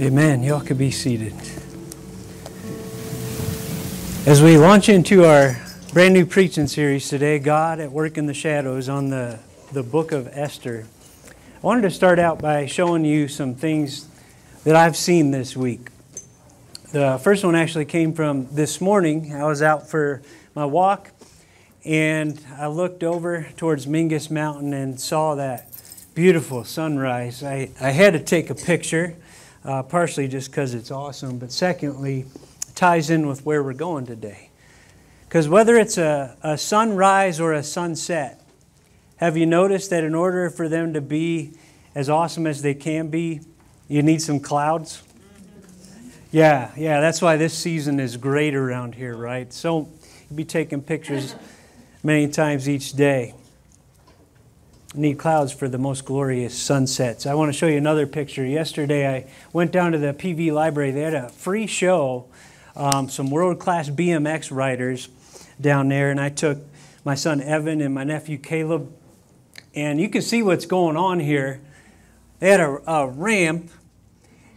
Amen. 0.00 0.42
Y'all 0.42 0.62
could 0.62 0.78
be 0.78 0.90
seated. 0.90 1.34
As 4.26 4.42
we 4.42 4.56
launch 4.56 4.88
into 4.88 5.26
our 5.26 5.60
brand 5.92 6.14
new 6.14 6.24
preaching 6.24 6.68
series 6.68 7.06
today, 7.06 7.38
God 7.38 7.80
at 7.80 7.92
Work 7.92 8.16
in 8.16 8.24
the 8.24 8.32
Shadows 8.32 8.88
on 8.88 9.10
the, 9.10 9.38
the 9.74 9.82
book 9.82 10.12
of 10.12 10.26
Esther, 10.32 10.86
I 11.28 11.58
wanted 11.60 11.82
to 11.82 11.90
start 11.90 12.18
out 12.18 12.40
by 12.40 12.64
showing 12.64 13.04
you 13.04 13.28
some 13.28 13.54
things 13.54 14.08
that 14.64 14.74
I've 14.74 14.96
seen 14.96 15.32
this 15.32 15.54
week. 15.54 15.90
The 16.92 17.20
first 17.22 17.44
one 17.44 17.54
actually 17.54 17.84
came 17.84 18.14
from 18.14 18.48
this 18.54 18.80
morning. 18.80 19.34
I 19.34 19.44
was 19.44 19.60
out 19.60 19.86
for 19.86 20.22
my 20.54 20.64
walk 20.64 21.10
and 21.84 22.42
I 22.56 22.68
looked 22.68 23.04
over 23.04 23.48
towards 23.58 23.84
Mingus 23.84 24.30
Mountain 24.30 24.72
and 24.72 24.98
saw 24.98 25.34
that 25.34 25.66
beautiful 26.14 26.64
sunrise. 26.64 27.42
I, 27.42 27.68
I 27.78 27.90
had 27.90 28.14
to 28.14 28.18
take 28.18 28.48
a 28.48 28.54
picture 28.54 29.14
uh, 29.64 29.82
partially 29.82 30.28
just 30.28 30.50
because 30.50 30.74
it's 30.74 30.90
awesome, 30.90 31.38
but 31.38 31.52
secondly, 31.52 32.26
ties 32.74 33.10
in 33.10 33.26
with 33.26 33.44
where 33.44 33.62
we're 33.62 33.72
going 33.72 34.06
today. 34.06 34.50
Because 35.28 35.48
whether 35.48 35.76
it's 35.76 35.98
a, 35.98 36.36
a 36.42 36.58
sunrise 36.58 37.40
or 37.40 37.52
a 37.52 37.62
sunset, 37.62 38.42
have 39.16 39.36
you 39.36 39.46
noticed 39.46 39.90
that 39.90 40.02
in 40.02 40.14
order 40.14 40.50
for 40.50 40.68
them 40.68 40.94
to 40.94 41.00
be 41.00 41.52
as 41.94 42.08
awesome 42.08 42.46
as 42.46 42.62
they 42.62 42.74
can 42.74 43.08
be, 43.08 43.40
you 43.88 44.02
need 44.02 44.22
some 44.22 44.40
clouds? 44.40 45.02
Yeah, 46.32 46.70
yeah, 46.76 47.00
that's 47.00 47.20
why 47.20 47.36
this 47.36 47.54
season 47.54 48.00
is 48.00 48.16
great 48.16 48.54
around 48.54 48.94
here, 48.94 49.16
right? 49.16 49.52
So 49.52 49.88
you'll 50.28 50.36
be 50.36 50.44
taking 50.44 50.80
pictures 50.80 51.34
many 52.02 52.28
times 52.28 52.68
each 52.68 52.92
day 52.92 53.34
need 54.94 55.18
clouds 55.18 55.52
for 55.52 55.68
the 55.68 55.78
most 55.78 56.04
glorious 56.04 56.56
sunsets. 56.60 57.24
I 57.24 57.34
want 57.34 57.52
to 57.52 57.56
show 57.56 57.68
you 57.68 57.78
another 57.78 58.06
picture. 58.06 58.44
Yesterday, 58.44 59.08
I 59.08 59.30
went 59.52 59.70
down 59.70 59.92
to 59.92 59.98
the 59.98 60.12
PV 60.12 60.52
library. 60.52 60.90
They 60.90 61.02
had 61.02 61.14
a 61.14 61.28
free 61.28 61.66
show, 61.66 62.26
um, 62.74 63.08
some 63.08 63.30
world 63.30 63.60
class 63.60 63.88
BMX 63.88 64.50
riders 64.50 65.08
down 65.60 65.88
there, 65.88 66.10
and 66.10 66.20
I 66.20 66.28
took 66.28 66.58
my 67.04 67.14
son 67.14 67.40
Evan 67.40 67.80
and 67.80 67.94
my 67.94 68.02
nephew 68.02 68.36
Caleb. 68.36 68.92
And 69.74 70.00
you 70.00 70.08
can 70.08 70.22
see 70.22 70.42
what's 70.42 70.66
going 70.66 70.96
on 70.96 71.20
here. 71.20 71.60
They 72.40 72.50
had 72.50 72.60
a, 72.60 72.80
a 72.90 73.06
ramp, 73.08 73.70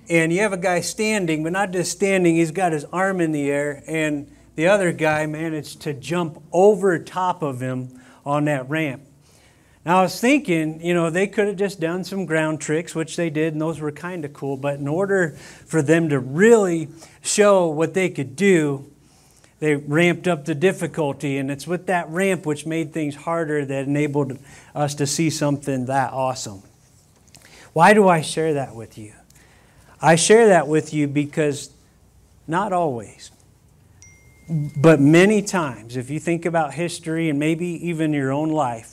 and 0.10 0.34
you 0.34 0.40
have 0.40 0.54
a 0.54 0.58
guy 0.58 0.82
standing, 0.82 1.44
but 1.44 1.52
not 1.52 1.72
just 1.72 1.92
standing, 1.92 2.36
he's 2.36 2.52
got 2.52 2.72
his 2.72 2.86
arm 2.86 3.22
in 3.22 3.34
the 3.34 3.52
air, 3.52 3.84
and 3.86 4.32
the 4.56 4.68
other 4.68 4.92
guy 4.92 5.28
managed 5.28 5.82
to 5.82 5.94
jump 5.94 6.42
over 6.52 6.98
top 6.98 7.44
of 7.44 7.60
him 7.60 8.00
on 8.26 8.46
that 8.46 8.68
ramp. 8.68 9.04
Now, 9.86 10.00
I 10.00 10.02
was 10.04 10.20
thinking, 10.20 10.82
you 10.82 10.94
know, 10.94 11.10
they 11.10 11.28
could 11.28 11.48
have 11.48 11.58
just 11.58 11.82
done 11.82 12.06
some 12.06 12.26
ground 12.26 12.62
tricks, 12.62 12.96
which 12.96 13.18
they 13.18 13.30
did, 13.30 13.54
and 13.54 13.62
those 13.62 13.82
were 13.82 13.92
kind 13.92 14.24
of 14.24 14.32
cool. 14.32 14.56
But 14.56 14.80
in 14.80 14.88
order 14.88 15.32
for 15.66 15.82
them 15.82 16.08
to 16.10 16.20
really 16.20 16.88
show 17.22 17.68
what 17.68 17.94
they 17.94 18.10
could 18.10 18.38
do, 18.38 18.90
they 19.60 19.76
ramped 19.76 20.28
up 20.28 20.46
the 20.46 20.56
difficulty. 20.56 21.38
And 21.38 21.52
it's 21.52 21.68
with 21.68 21.88
that 21.88 22.10
ramp 22.10 22.46
which 22.46 22.66
made 22.66 22.94
things 22.94 23.16
harder 23.16 23.66
that 23.66 23.86
enabled 23.86 24.38
us 24.74 24.96
to 24.96 25.06
see 25.06 25.30
something 25.30 25.86
that 25.88 26.14
awesome. 26.14 26.64
Why 27.74 27.94
do 27.94 28.08
I 28.08 28.22
share 28.22 28.54
that 28.54 28.76
with 28.76 28.98
you? 28.98 29.14
I 30.02 30.16
share 30.16 30.48
that 30.48 30.68
with 30.68 30.94
you 30.94 31.08
because 31.08 31.72
not 32.48 32.72
always, 32.72 33.32
but 34.78 35.00
many 35.00 35.42
times, 35.42 35.96
if 35.96 36.10
you 36.10 36.20
think 36.20 36.46
about 36.46 36.74
history 36.74 37.30
and 37.30 37.40
maybe 37.40 37.88
even 37.88 38.14
your 38.14 38.32
own 38.32 38.50
life, 38.50 38.93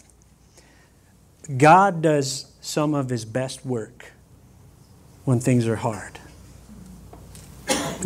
God 1.56 2.02
does 2.02 2.52
some 2.60 2.94
of 2.94 3.08
his 3.08 3.24
best 3.24 3.64
work 3.64 4.12
when 5.24 5.40
things 5.40 5.66
are 5.66 5.76
hard. 5.76 6.18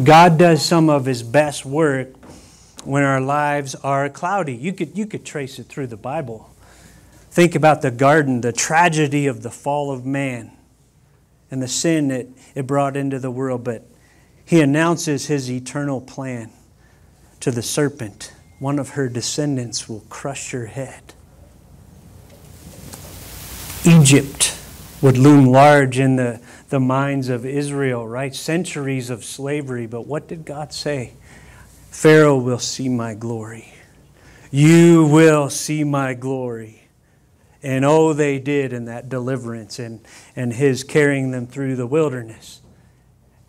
God 0.03 0.39
does 0.39 0.64
some 0.64 0.89
of 0.89 1.05
his 1.05 1.23
best 1.23 1.65
work 1.65 2.15
when 2.84 3.03
our 3.03 3.20
lives 3.20 3.75
are 3.77 4.09
cloudy. 4.09 4.55
You 4.55 4.72
could, 4.72 4.97
you 4.97 5.06
could 5.06 5.25
trace 5.25 5.59
it 5.59 5.65
through 5.65 5.89
the 5.89 5.97
Bible. 5.97 6.50
Think 7.31 7.55
about 7.55 7.82
the 7.82 7.91
garden, 7.91 8.41
the 8.41 8.53
tragedy 8.53 9.27
of 9.27 9.43
the 9.43 9.50
fall 9.50 9.91
of 9.91 10.05
man 10.05 10.53
and 11.50 11.62
the 11.62 11.69
sin 11.69 12.09
that 12.09 12.26
it 12.55 12.66
brought 12.66 12.97
into 12.97 13.19
the 13.19 13.31
world. 13.31 13.65
But 13.65 13.87
he 14.44 14.61
announces 14.61 15.26
his 15.26 15.50
eternal 15.50 16.00
plan 16.00 16.50
to 17.41 17.50
the 17.50 17.62
serpent. 17.62 18.32
One 18.59 18.78
of 18.78 18.91
her 18.91 19.09
descendants 19.09 19.88
will 19.88 20.05
crush 20.09 20.53
your 20.53 20.66
head. 20.66 21.15
Egypt 23.87 24.59
would 25.03 25.19
loom 25.19 25.47
large 25.47 25.99
in 25.99 26.17
the, 26.17 26.41
the 26.71 26.81
minds 26.81 27.28
of 27.28 27.45
Israel, 27.45 28.09
right? 28.09 28.34
Centuries 28.34 29.11
of 29.11 29.25
slavery. 29.25 29.87
But 29.87 30.06
what 30.06 30.27
did 30.27 30.47
God 30.47 30.72
say? 30.72 31.12
Pharaoh 31.91 32.39
will 32.39 32.59
see 32.59 32.89
my 32.89 33.15
glory. 33.15 33.75
You 34.50 35.05
will 35.05 35.50
see 35.50 35.84
my 35.84 36.15
glory. 36.15 36.89
And 37.62 37.84
oh, 37.84 38.12
they 38.12 38.39
did 38.39 38.73
in 38.73 38.87
that 38.87 39.09
deliverance 39.09 39.78
and, 39.78 40.00
and 40.34 40.53
his 40.53 40.84
carrying 40.84 41.31
them 41.31 41.47
through 41.47 41.77
the 41.77 41.87
wilderness. 41.87 42.61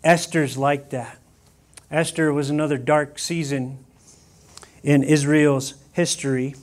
Esther's 0.04 0.58
like 0.58 0.90
that. 0.90 1.18
Esther 1.90 2.32
was 2.32 2.50
another 2.50 2.78
dark 2.78 3.18
season 3.18 3.84
in 4.82 5.02
Israel's 5.02 5.74
history. 5.92 6.54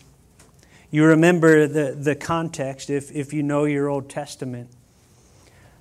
You 0.93 1.05
remember 1.05 1.65
the, 1.65 1.93
the 1.93 2.13
context 2.13 2.91
if, 2.91 3.11
if 3.11 3.33
you 3.33 3.41
know 3.41 3.63
your 3.63 3.89
Old 3.89 4.11
Testament. 4.11 4.69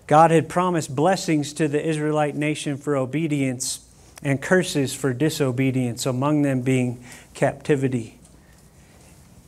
God 0.07 0.31
had 0.31 0.49
promised 0.49 0.97
blessings 0.97 1.53
to 1.53 1.69
the 1.69 1.87
Israelite 1.87 2.35
nation 2.35 2.79
for 2.79 2.97
obedience 2.97 3.87
and 4.23 4.41
curses 4.41 4.95
for 4.95 5.13
disobedience, 5.13 6.07
among 6.07 6.41
them 6.41 6.63
being 6.63 7.05
captivity. 7.35 8.19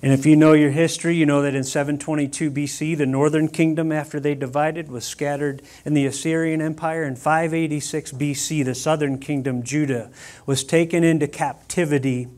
And 0.03 0.13
if 0.13 0.27
you 0.27 0.37
know 0.37 0.53
your 0.53 0.71
history, 0.71 1.17
you 1.17 1.25
know 1.25 1.41
that 1.41 1.55
in 1.55 1.65
722 1.65 2.51
BC, 2.51 2.99
the 2.99 3.07
northern 3.07 3.49
kingdom, 3.49 3.91
after 3.91 4.21
they 4.21 4.35
divided, 4.35 4.91
was 4.91 5.07
scattered 5.07 5.63
in 5.87 5.95
the 5.95 6.05
Assyrian 6.05 6.61
Empire. 6.61 7.05
In 7.05 7.17
586 7.17 8.13
BC, 8.13 8.67
the 8.67 8.75
southern 8.75 9.19
kingdom, 9.19 9.63
Judah, 9.63 10.11
was 10.45 10.63
taken 10.63 11.03
into 11.05 11.27
captivity 11.27 12.29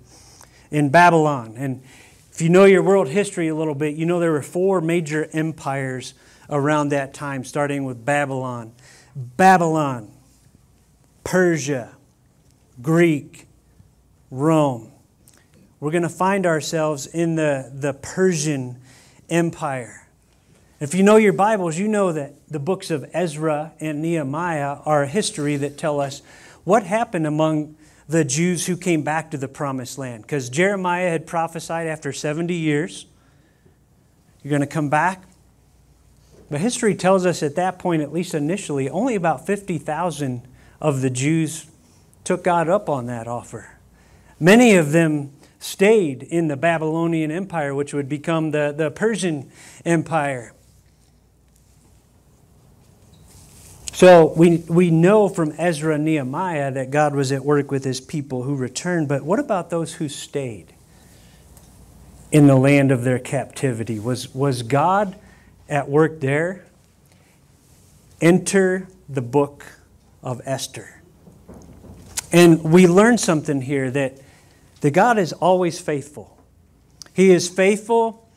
in 0.71 0.91
Babylon. 0.91 1.55
And 1.57 1.83
if 2.37 2.43
you 2.43 2.51
know 2.51 2.67
your 2.67 2.83
world 2.83 3.09
history 3.09 3.49
a 3.49 3.55
little 3.55 3.75
bit, 3.75 3.95
you 3.95 4.05
know 4.05 4.21
there 4.21 4.31
were 4.31 4.43
four 4.43 4.83
major 4.83 5.27
empires 5.33 6.13
around 6.51 6.91
that 6.91 7.15
time, 7.15 7.45
starting 7.45 7.87
with 7.87 8.05
Babylon. 8.05 8.73
Babylon, 9.17 10.13
Persia, 11.25 11.97
Greek, 12.83 13.47
Rome. 14.31 14.93
We're 15.81 15.93
going 15.93 16.03
to 16.03 16.11
find 16.11 16.45
ourselves 16.45 17.07
in 17.07 17.37
the, 17.37 17.73
the 17.73 17.95
Persian 17.95 18.83
Empire. 19.31 20.07
If 20.79 20.95
you 20.95 21.03
know 21.03 21.17
your 21.17 21.33
Bibles, 21.33 21.79
you 21.79 21.89
know 21.89 22.13
that 22.13 22.35
the 22.51 22.61
books 22.61 22.91
of 22.91 23.09
Ezra 23.15 23.73
and 23.81 24.03
Nehemiah 24.03 24.81
are 24.85 25.05
a 25.05 25.09
history 25.09 25.57
that 25.57 25.79
tell 25.79 26.03
us 26.03 26.21
what 26.65 26.83
happened 26.83 27.27
among 27.27 27.77
the 28.09 28.25
Jews 28.25 28.67
who 28.67 28.77
came 28.77 29.03
back 29.03 29.31
to 29.33 29.37
the 29.37 29.49
promised 29.49 29.99
land. 29.99 30.23
Because 30.23 30.49
Jeremiah 30.49 31.11
had 31.11 31.27
prophesied 31.27 31.87
after 31.87 32.13
70 32.13 32.55
years, 32.55 33.07
you're 34.43 34.51
going 34.51 34.61
to 34.61 34.67
come 34.67 34.89
back. 34.89 35.25
But 36.49 36.61
history 36.61 36.95
tells 36.95 37.27
us 37.27 37.43
at 37.43 37.57
that 37.57 37.79
point, 37.79 38.03
at 38.03 38.13
least 38.13 38.33
initially, 38.35 38.89
only 38.89 39.17
about 39.17 39.45
50,000 39.45 40.47
of 40.81 41.01
the 41.01 41.11
Jews 41.11 41.67
took 42.23 42.45
God 42.45 42.69
up 42.69 42.89
on 42.89 43.07
that 43.07 43.27
offer. 43.27 43.79
Many 44.39 44.77
of 44.77 44.93
them 44.93 45.33
stayed 45.59 46.23
in 46.23 46.49
the 46.49 46.57
Babylonian 46.57 47.31
Empire, 47.31 47.75
which 47.75 47.93
would 47.93 48.09
become 48.09 48.53
the, 48.53 48.73
the 48.77 48.91
Persian 48.91 49.51
Empire. 49.85 50.53
So 53.97 54.35
we, 54.37 54.59
we 54.69 54.91
know 54.91 55.27
from 55.27 55.55
Ezra 55.57 55.95
and 55.95 56.05
Nehemiah 56.05 56.71
that 56.71 56.91
God 56.91 57.15
was 57.15 57.33
at 57.33 57.43
work 57.43 57.71
with 57.71 57.83
his 57.83 57.99
people 57.99 58.43
who 58.43 58.55
returned, 58.55 59.09
but 59.09 59.23
what 59.23 59.39
about 59.39 59.71
those 59.71 59.95
who 59.95 60.11
stayed 60.11 60.75
in 62.31 62.47
the 62.47 62.57
land 62.57 62.93
of 62.93 63.05
their 63.05 63.19
captivity? 63.19 63.99
Was, 63.99 64.35
was 64.35 64.61
God 64.61 65.17
at 65.67 65.89
work 65.89 66.21
there? 66.21 66.67
Enter 68.21 68.87
the 69.09 69.23
book 69.23 69.65
of 70.23 70.43
Esther. 70.45 71.01
And 72.31 72.65
we 72.65 72.87
learn 72.87 73.17
something 73.17 73.63
here 73.63 73.91
that, 73.93 74.21
that 74.83 74.91
God 74.91 75.17
is 75.17 75.33
always 75.33 75.81
faithful. 75.81 76.37
He 77.15 77.31
is 77.31 77.49
faithful 77.49 78.29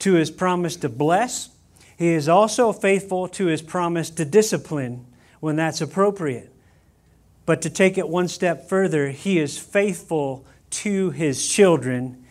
to 0.00 0.12
his 0.12 0.30
promise 0.30 0.76
to 0.76 0.90
bless 0.90 1.56
he 1.96 2.08
is 2.08 2.28
also 2.28 2.72
faithful 2.72 3.26
to 3.28 3.46
his 3.46 3.62
promise 3.62 4.10
to 4.10 4.24
discipline 4.24 5.05
when 5.40 5.56
that's 5.56 5.80
appropriate. 5.80 6.52
But 7.44 7.62
to 7.62 7.70
take 7.70 7.96
it 7.96 8.08
one 8.08 8.28
step 8.28 8.68
further, 8.68 9.10
he 9.10 9.38
is 9.38 9.58
faithful 9.58 10.44
to 10.70 11.10
his 11.10 11.46
children 11.46 12.24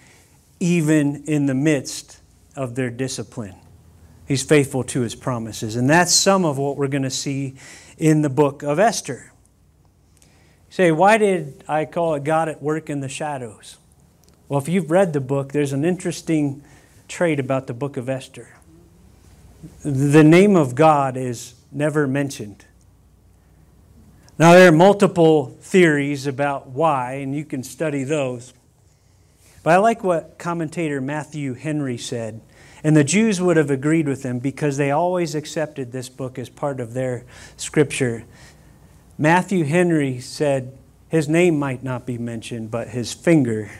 even 0.59 1.23
in 1.25 1.45
the 1.45 1.53
midst 1.53 2.19
of 2.55 2.75
their 2.75 2.89
discipline. 2.89 3.55
He's 4.27 4.43
faithful 4.43 4.83
to 4.85 5.01
his 5.01 5.15
promises. 5.15 5.75
And 5.75 5.89
that's 5.89 6.13
some 6.13 6.45
of 6.45 6.57
what 6.57 6.77
we're 6.77 6.87
going 6.87 7.03
to 7.03 7.09
see 7.09 7.55
in 7.97 8.21
the 8.21 8.29
book 8.29 8.63
of 8.63 8.79
Esther. 8.79 9.31
Say, 10.69 10.91
why 10.91 11.17
did 11.17 11.63
I 11.67 11.85
call 11.85 12.15
it 12.15 12.23
God 12.23 12.49
at 12.49 12.61
work 12.61 12.89
in 12.89 12.99
the 12.99 13.07
shadows? 13.07 13.77
Well, 14.49 14.59
if 14.59 14.67
you've 14.67 14.91
read 14.91 15.13
the 15.13 15.21
book, 15.21 15.53
there's 15.53 15.73
an 15.73 15.85
interesting 15.85 16.63
trait 17.07 17.39
about 17.39 17.67
the 17.67 17.73
book 17.73 17.97
of 17.97 18.09
Esther. 18.09 18.49
The 19.83 20.23
name 20.23 20.55
of 20.55 20.75
God 20.75 21.17
is 21.17 21.53
never 21.71 22.07
mentioned. 22.07 22.65
Now, 24.37 24.51
there 24.51 24.67
are 24.67 24.73
multiple 24.73 25.57
theories 25.61 26.27
about 26.27 26.67
why, 26.67 27.13
and 27.13 27.33
you 27.33 27.45
can 27.45 27.63
study 27.63 28.03
those. 28.03 28.53
But 29.63 29.73
I 29.73 29.77
like 29.77 30.03
what 30.03 30.37
commentator 30.37 30.99
Matthew 30.99 31.53
Henry 31.53 31.97
said. 31.97 32.41
And 32.83 32.95
the 32.95 33.03
Jews 33.03 33.41
would 33.41 33.57
have 33.57 33.71
agreed 33.71 34.07
with 34.07 34.23
him 34.23 34.39
because 34.39 34.77
they 34.77 34.91
always 34.91 35.35
accepted 35.35 35.91
this 35.91 36.09
book 36.09 36.37
as 36.37 36.49
part 36.49 36.79
of 36.79 36.93
their 36.93 37.23
scripture. 37.57 38.25
Matthew 39.17 39.63
Henry 39.63 40.19
said 40.19 40.77
his 41.07 41.29
name 41.29 41.57
might 41.57 41.81
not 41.81 42.05
be 42.05 42.17
mentioned, 42.17 42.69
but 42.69 42.89
his 42.89 43.13
finger 43.13 43.71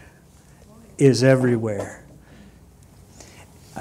is 0.98 1.24
everywhere. 1.24 2.04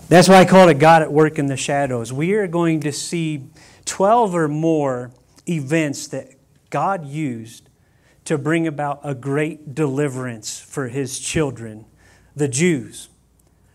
That's 0.09 0.29
why 0.29 0.41
I 0.41 0.45
call 0.45 0.69
it 0.69 0.81
God 0.81 1.03
at 1.03 1.13
work 1.13 1.39
in 1.39 1.47
the 1.47 1.57
shadows. 1.57 2.13
We 2.13 2.33
are 2.33 2.49
going 2.49 2.81
to 2.81 2.93
see 2.93 3.45
12 3.85 4.35
or 4.35 4.49
more 4.49 5.13
events 5.49 6.09
that 6.09 6.33
God 6.71 7.07
used 7.07 7.69
to 8.25 8.39
bring 8.39 8.67
about 8.67 9.01
a 9.05 9.15
great 9.15 9.75
deliverance 9.75 10.59
for 10.59 10.89
his 10.89 11.19
children, 11.19 11.85
the 12.35 12.49
Jews. 12.49 13.09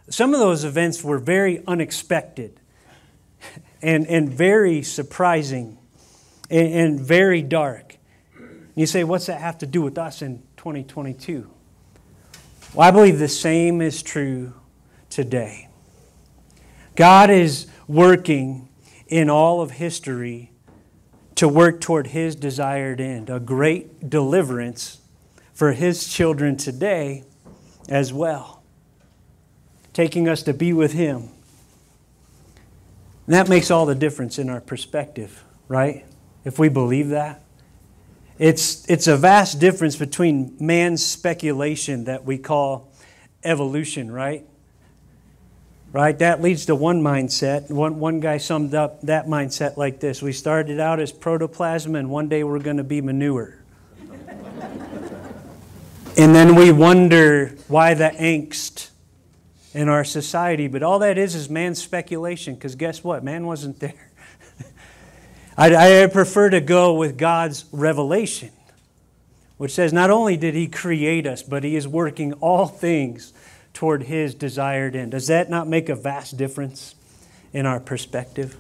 Some 0.09 0.33
of 0.33 0.39
those 0.39 0.63
events 0.63 1.03
were 1.03 1.19
very 1.19 1.63
unexpected 1.67 2.59
and, 3.81 4.07
and 4.07 4.29
very 4.29 4.81
surprising 4.81 5.77
and, 6.49 6.73
and 6.73 6.99
very 6.99 7.41
dark. 7.41 7.97
You 8.75 8.85
say, 8.85 9.03
what's 9.03 9.27
that 9.27 9.39
have 9.39 9.57
to 9.59 9.67
do 9.67 9.81
with 9.81 9.97
us 9.97 10.21
in 10.21 10.41
2022? 10.57 11.49
Well, 12.73 12.87
I 12.87 12.91
believe 12.91 13.19
the 13.19 13.27
same 13.27 13.81
is 13.81 14.01
true 14.01 14.53
today. 15.09 15.69
God 16.95 17.29
is 17.29 17.67
working 17.87 18.69
in 19.07 19.29
all 19.29 19.61
of 19.61 19.71
history 19.71 20.51
to 21.39 21.47
work 21.47 21.81
toward 21.81 22.07
His 22.07 22.35
desired 22.35 23.01
end, 23.01 23.29
a 23.29 23.39
great 23.39 24.09
deliverance 24.09 24.99
for 25.53 25.71
His 25.73 26.07
children 26.07 26.55
today 26.55 27.23
as 27.89 28.13
well, 28.13 28.61
taking 29.93 30.29
us 30.29 30.43
to 30.43 30.53
be 30.53 30.73
with 30.73 30.93
Him. 30.93 31.29
And 33.25 33.35
that 33.35 33.49
makes 33.49 33.71
all 33.71 33.85
the 33.85 33.95
difference 33.95 34.37
in 34.37 34.49
our 34.49 34.61
perspective, 34.61 35.43
right? 35.67 36.05
if 36.45 36.59
we 36.59 36.69
believe 36.69 37.09
that. 37.09 37.43
It's, 38.37 38.89
it's 38.89 39.07
a 39.07 39.17
vast 39.17 39.59
difference 39.59 39.95
between 39.95 40.55
man's 40.59 41.05
speculation 41.05 42.05
that 42.05 42.23
we 42.23 42.37
call 42.37 42.91
evolution, 43.43 44.11
right? 44.11 44.45
Right? 45.91 46.17
That 46.19 46.39
leads 46.39 46.67
to 46.67 46.75
one 46.75 47.01
mindset. 47.01 47.71
One, 47.71 47.99
one 47.99 48.19
guy 48.19 48.37
summed 48.37 48.75
up 48.75 49.01
that 49.01 49.25
mindset 49.25 49.75
like 49.75 49.99
this 49.99 50.21
We 50.21 50.33
started 50.33 50.79
out 50.79 50.99
as 50.99 51.11
protoplasm, 51.11 51.95
and 51.95 52.11
one 52.11 52.29
day 52.29 52.43
we're 52.43 52.59
going 52.59 52.77
to 52.77 52.83
be 52.83 53.01
manure. 53.01 53.57
and 56.15 56.35
then 56.35 56.53
we 56.53 56.71
wonder 56.71 57.55
why 57.67 57.95
the 57.95 58.09
angst 58.09 58.91
in 59.73 59.89
our 59.89 60.03
society. 60.03 60.67
But 60.67 60.83
all 60.83 60.99
that 60.99 61.17
is 61.17 61.33
is 61.33 61.49
man's 61.49 61.81
speculation, 61.81 62.53
because 62.53 62.75
guess 62.75 63.03
what? 63.03 63.23
Man 63.23 63.47
wasn't 63.47 63.79
there. 63.79 64.11
I, 65.57 66.03
I 66.03 66.07
prefer 66.07 66.51
to 66.51 66.61
go 66.61 66.93
with 66.93 67.17
God's 67.17 67.65
revelation, 67.71 68.51
which 69.57 69.71
says 69.71 69.91
not 69.91 70.11
only 70.11 70.37
did 70.37 70.53
He 70.53 70.67
create 70.67 71.25
us, 71.25 71.41
but 71.41 71.63
He 71.63 71.75
is 71.75 71.87
working 71.87 72.33
all 72.33 72.67
things 72.67 73.33
toward 73.79 74.03
His 74.03 74.35
desired 74.35 74.93
end. 74.93 75.11
Does 75.11 75.27
that 75.27 75.49
not 75.49 75.65
make 75.65 75.87
a 75.87 75.95
vast 75.95 76.35
difference 76.35 76.95
in 77.53 77.65
our 77.65 77.79
perspective? 77.79 78.57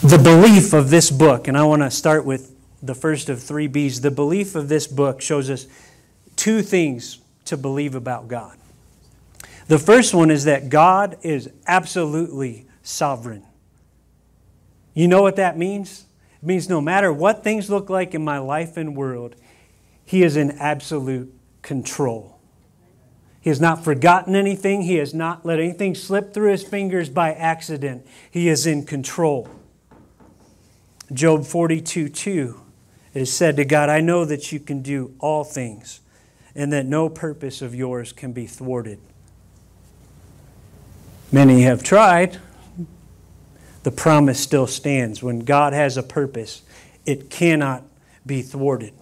The 0.00 0.16
belief 0.16 0.72
of 0.72 0.88
this 0.88 1.10
book, 1.10 1.46
and 1.46 1.58
I 1.58 1.64
want 1.64 1.82
to 1.82 1.90
start 1.90 2.24
with 2.24 2.56
the 2.82 2.94
first 2.94 3.28
of 3.28 3.42
three 3.42 3.66
B's. 3.66 4.00
The 4.00 4.10
belief 4.10 4.54
of 4.54 4.70
this 4.70 4.86
book 4.86 5.20
shows 5.20 5.50
us 5.50 5.66
two 6.36 6.62
things 6.62 7.18
to 7.44 7.58
believe 7.58 7.94
about 7.94 8.28
God. 8.28 8.56
The 9.68 9.78
first 9.78 10.14
one 10.14 10.30
is 10.30 10.44
that 10.44 10.70
God 10.70 11.18
is 11.20 11.50
absolutely 11.66 12.64
sovereign. 12.82 13.42
You 14.94 15.06
know 15.06 15.20
what 15.20 15.36
that 15.36 15.58
means? 15.58 16.06
It 16.42 16.46
means 16.46 16.70
no 16.70 16.80
matter 16.80 17.12
what 17.12 17.44
things 17.44 17.68
look 17.68 17.90
like 17.90 18.14
in 18.14 18.24
my 18.24 18.38
life 18.38 18.78
and 18.78 18.96
world, 18.96 19.36
He 20.06 20.22
is 20.22 20.38
in 20.38 20.52
absolute 20.52 21.30
control. 21.60 22.33
He 23.44 23.50
has 23.50 23.60
not 23.60 23.84
forgotten 23.84 24.34
anything. 24.34 24.80
He 24.82 24.94
has 24.94 25.12
not 25.12 25.44
let 25.44 25.60
anything 25.60 25.94
slip 25.94 26.32
through 26.32 26.50
his 26.50 26.62
fingers 26.62 27.10
by 27.10 27.34
accident. 27.34 28.06
He 28.30 28.48
is 28.48 28.66
in 28.66 28.86
control. 28.86 29.50
Job 31.12 31.44
42 31.44 32.08
2, 32.08 32.60
it 33.12 33.20
is 33.20 33.30
said 33.30 33.56
to 33.56 33.66
God, 33.66 33.90
I 33.90 34.00
know 34.00 34.24
that 34.24 34.50
you 34.50 34.58
can 34.58 34.80
do 34.80 35.14
all 35.18 35.44
things, 35.44 36.00
and 36.54 36.72
that 36.72 36.86
no 36.86 37.10
purpose 37.10 37.60
of 37.60 37.74
yours 37.74 38.12
can 38.12 38.32
be 38.32 38.46
thwarted. 38.46 38.98
Many 41.30 41.64
have 41.64 41.82
tried, 41.82 42.38
the 43.82 43.90
promise 43.90 44.40
still 44.40 44.66
stands. 44.66 45.22
When 45.22 45.40
God 45.40 45.74
has 45.74 45.98
a 45.98 46.02
purpose, 46.02 46.62
it 47.04 47.28
cannot 47.28 47.82
be 48.24 48.40
thwarted. 48.40 48.94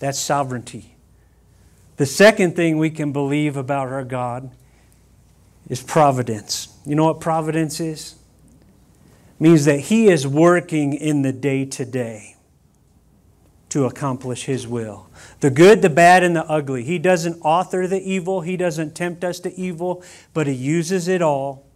That's 0.00 0.18
sovereignty. 0.18 0.91
The 1.96 2.06
second 2.06 2.56
thing 2.56 2.78
we 2.78 2.90
can 2.90 3.12
believe 3.12 3.56
about 3.56 3.88
our 3.88 4.04
God 4.04 4.50
is 5.68 5.82
providence. 5.82 6.68
You 6.84 6.94
know 6.94 7.04
what 7.04 7.20
providence 7.20 7.80
is? 7.80 8.14
It 9.38 9.42
means 9.42 9.64
that 9.66 9.80
He 9.80 10.08
is 10.08 10.26
working 10.26 10.94
in 10.94 11.22
the 11.22 11.32
day 11.32 11.64
to 11.66 11.84
day 11.84 12.36
to 13.68 13.84
accomplish 13.84 14.44
His 14.44 14.66
will. 14.66 15.08
The 15.40 15.50
good, 15.50 15.82
the 15.82 15.90
bad, 15.90 16.22
and 16.22 16.34
the 16.36 16.44
ugly. 16.46 16.84
He 16.84 16.98
doesn't 16.98 17.40
author 17.42 17.86
the 17.86 18.02
evil, 18.02 18.40
He 18.40 18.56
doesn't 18.56 18.94
tempt 18.94 19.24
us 19.24 19.40
to 19.40 19.54
evil, 19.54 20.02
but 20.34 20.46
He 20.46 20.52
uses 20.52 21.08
it 21.08 21.22
all 21.22 21.66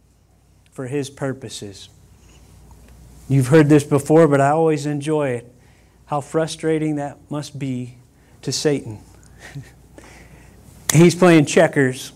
for 0.72 0.86
His 0.88 1.08
purposes. 1.08 1.88
You've 3.28 3.48
heard 3.48 3.69
this 3.69 3.84
before, 3.84 4.28
but 4.28 4.40
I 4.40 4.50
always 4.50 4.86
enjoy 4.86 5.30
it. 5.30 5.52
How 6.06 6.20
frustrating 6.20 6.96
that 6.96 7.19
must 7.31 7.58
be 7.58 7.96
to 8.43 8.52
Satan. 8.52 9.00
He's 10.96 11.15
playing 11.15 11.46
checkers, 11.46 12.12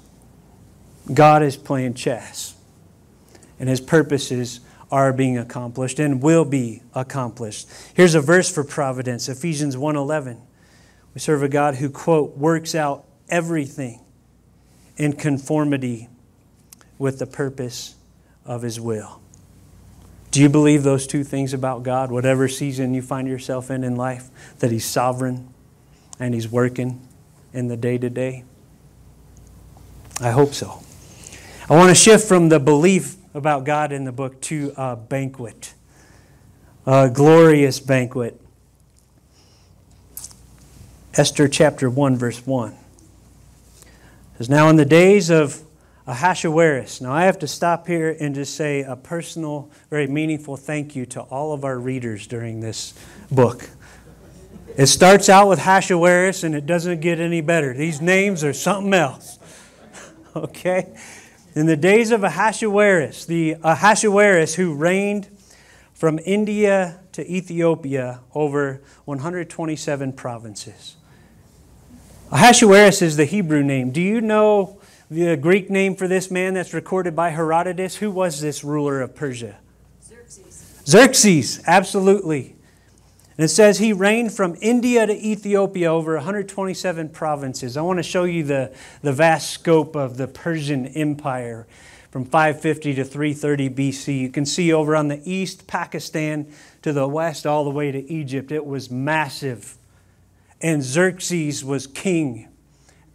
God 1.12 1.42
is 1.42 1.56
playing 1.56 1.94
chess. 1.94 2.54
And 3.58 3.68
his 3.68 3.80
purposes 3.80 4.60
are 4.90 5.12
being 5.12 5.37
accomplished 5.37 5.99
and 5.99 6.22
will 6.22 6.44
be 6.44 6.82
accomplished. 6.94 7.68
Here's 7.94 8.14
a 8.14 8.20
verse 8.20 8.50
for 8.50 8.64
providence, 8.64 9.28
Ephesians 9.28 9.76
1:11. 9.76 10.38
We 11.14 11.20
serve 11.20 11.42
a 11.42 11.49
God 11.49 11.76
who 11.76 11.90
quote 11.90 12.37
works 12.37 12.75
out 12.75 13.04
everything 13.28 14.00
in 14.96 15.12
conformity 15.12 16.08
with 16.99 17.18
the 17.18 17.26
purpose 17.26 17.94
of 18.44 18.62
his 18.62 18.80
will. 18.80 19.20
Do 20.30 20.40
you 20.40 20.49
believe 20.49 20.84
those 20.84 21.06
two 21.06 21.25
things 21.25 21.52
about 21.52 21.82
God, 21.82 22.12
whatever 22.12 22.46
season 22.46 22.94
you 22.94 23.02
find 23.02 23.26
yourself 23.26 23.70
in 23.70 23.82
in 23.82 23.96
life, 23.96 24.30
that 24.60 24.70
He's 24.70 24.84
sovereign 24.84 25.49
and 26.20 26.34
He's 26.34 26.49
working 26.49 27.00
in 27.52 27.66
the 27.66 27.76
day 27.76 27.99
to 27.99 28.08
day? 28.08 28.44
I 30.20 30.32
hope 30.32 30.52
so. 30.52 30.82
I 31.68 31.76
want 31.76 31.88
to 31.88 31.94
shift 31.94 32.28
from 32.28 32.50
the 32.50 32.60
belief 32.60 33.16
about 33.32 33.64
God 33.64 33.90
in 33.90 34.04
the 34.04 34.12
book 34.12 34.38
to 34.42 34.74
a 34.76 34.94
banquet, 34.94 35.72
a 36.84 37.08
glorious 37.08 37.80
banquet. 37.80 38.38
Esther 41.14 41.48
chapter 41.48 41.88
1, 41.88 42.16
verse 42.16 42.46
1. 42.46 42.72
It 42.72 42.78
says, 44.36 44.50
Now 44.50 44.68
in 44.68 44.76
the 44.76 44.84
days 44.84 45.30
of 45.30 45.62
Ahasuerus. 46.06 47.00
Now, 47.00 47.12
I 47.12 47.24
have 47.24 47.38
to 47.38 47.48
stop 47.48 47.86
here 47.86 48.16
and 48.18 48.34
just 48.34 48.56
say 48.56 48.82
a 48.82 48.96
personal, 48.96 49.70
very 49.88 50.06
meaningful 50.06 50.56
thank 50.56 50.94
you 50.94 51.06
to 51.06 51.20
all 51.22 51.52
of 51.52 51.64
our 51.64 51.78
readers 51.78 52.26
during 52.26 52.60
this 52.60 52.94
book. 53.30 53.70
It 54.76 54.86
starts 54.86 55.28
out 55.28 55.48
with 55.48 55.60
Ahasuerus 55.60 56.42
and 56.42 56.54
it 56.54 56.66
doesn't 56.66 57.00
get 57.00 57.20
any 57.20 57.40
better. 57.40 57.72
These 57.74 58.00
names 58.00 58.44
are 58.44 58.52
something 58.52 58.92
else. 58.92 59.38
okay? 60.37 60.87
In 61.54 61.66
the 61.66 61.76
days 61.76 62.10
of 62.10 62.22
Ahasuerus, 62.22 63.25
the 63.25 63.56
Ahasuerus 63.62 64.54
who 64.54 64.75
reigned 64.75 65.28
from 65.94 66.18
India 66.25 67.00
to 67.12 67.28
Ethiopia 67.28 68.20
over 68.34 68.80
127 69.04 70.12
provinces. 70.12 70.96
Ahasuerus 72.30 73.02
is 73.02 73.16
the 73.16 73.25
Hebrew 73.25 73.62
name. 73.62 73.90
Do 73.90 74.00
you 74.00 74.20
know 74.20 74.80
the 75.10 75.37
Greek 75.37 75.68
name 75.68 75.96
for 75.96 76.06
this 76.06 76.30
man 76.30 76.54
that's 76.54 76.72
recorded 76.72 77.16
by 77.16 77.30
Herodotus, 77.30 77.96
who 77.96 78.12
was 78.12 78.40
this 78.40 78.62
ruler 78.62 79.00
of 79.00 79.16
Persia? 79.16 79.56
Xerxes. 80.02 80.82
Xerxes, 80.87 81.62
absolutely. 81.66 82.54
And 83.40 83.47
it 83.47 83.49
says 83.49 83.78
he 83.78 83.94
reigned 83.94 84.35
from 84.35 84.54
India 84.61 85.06
to 85.06 85.14
Ethiopia 85.14 85.90
over 85.90 86.14
127 86.16 87.09
provinces. 87.09 87.75
I 87.75 87.80
want 87.80 87.99
to 87.99 88.02
show 88.02 88.25
you 88.25 88.44
the, 88.44 88.70
the 89.00 89.14
vast 89.14 89.49
scope 89.49 89.97
of 89.97 90.18
the 90.18 90.28
Persian 90.28 90.85
Empire 90.88 91.66
from 92.11 92.26
550 92.26 92.97
to 92.97 93.02
330 93.02 93.70
BC. 93.70 94.20
You 94.20 94.28
can 94.28 94.44
see 94.44 94.75
over 94.75 94.94
on 94.94 95.09
the 95.09 95.23
east, 95.25 95.66
Pakistan, 95.66 96.52
to 96.82 96.92
the 96.92 97.09
west, 97.09 97.47
all 97.47 97.64
the 97.64 97.70
way 97.70 97.90
to 97.90 98.12
Egypt. 98.12 98.52
It 98.52 98.66
was 98.66 98.90
massive. 98.90 99.78
And 100.61 100.82
Xerxes 100.82 101.64
was 101.64 101.87
king, 101.87 102.47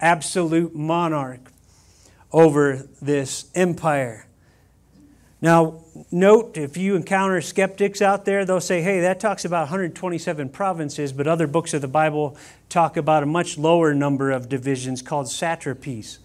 absolute 0.01 0.73
monarch 0.73 1.51
over 2.31 2.87
this 2.99 3.51
empire. 3.53 4.25
Now, 5.45 5.83
note 6.09 6.57
if 6.57 6.75
you 6.75 6.95
encounter 6.95 7.39
skeptics 7.39 8.01
out 8.01 8.25
there, 8.25 8.45
they'll 8.45 8.59
say, 8.59 8.81
hey, 8.81 9.01
that 9.01 9.19
talks 9.19 9.45
about 9.45 9.59
127 9.59 10.49
provinces, 10.49 11.13
but 11.13 11.27
other 11.27 11.45
books 11.45 11.75
of 11.75 11.83
the 11.83 11.87
Bible 11.87 12.35
talk 12.67 12.97
about 12.97 13.21
a 13.21 13.27
much 13.27 13.55
lower 13.55 13.93
number 13.93 14.31
of 14.31 14.49
divisions 14.49 15.03
called 15.03 15.27
satrapies. 15.27 16.17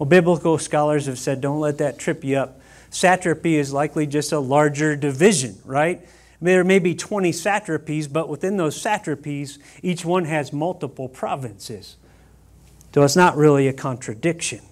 Well, 0.00 0.08
biblical 0.08 0.58
scholars 0.58 1.06
have 1.06 1.20
said, 1.20 1.40
don't 1.40 1.60
let 1.60 1.78
that 1.78 2.00
trip 2.00 2.24
you 2.24 2.38
up. 2.38 2.60
Satrapy 2.90 3.54
is 3.54 3.72
likely 3.72 4.04
just 4.04 4.32
a 4.32 4.40
larger 4.40 4.96
division, 4.96 5.58
right? 5.64 6.04
There 6.40 6.64
may 6.64 6.80
be 6.80 6.96
20 6.96 7.30
satrapies, 7.30 8.12
but 8.12 8.28
within 8.28 8.56
those 8.56 8.76
satrapies, 8.76 9.58
each 9.80 10.04
one 10.04 10.24
has 10.24 10.52
multiple 10.52 11.08
provinces. 11.08 11.94
So 12.92 13.04
it's 13.04 13.14
not 13.14 13.36
really 13.36 13.68
a 13.68 13.72
contradiction. 13.72 14.62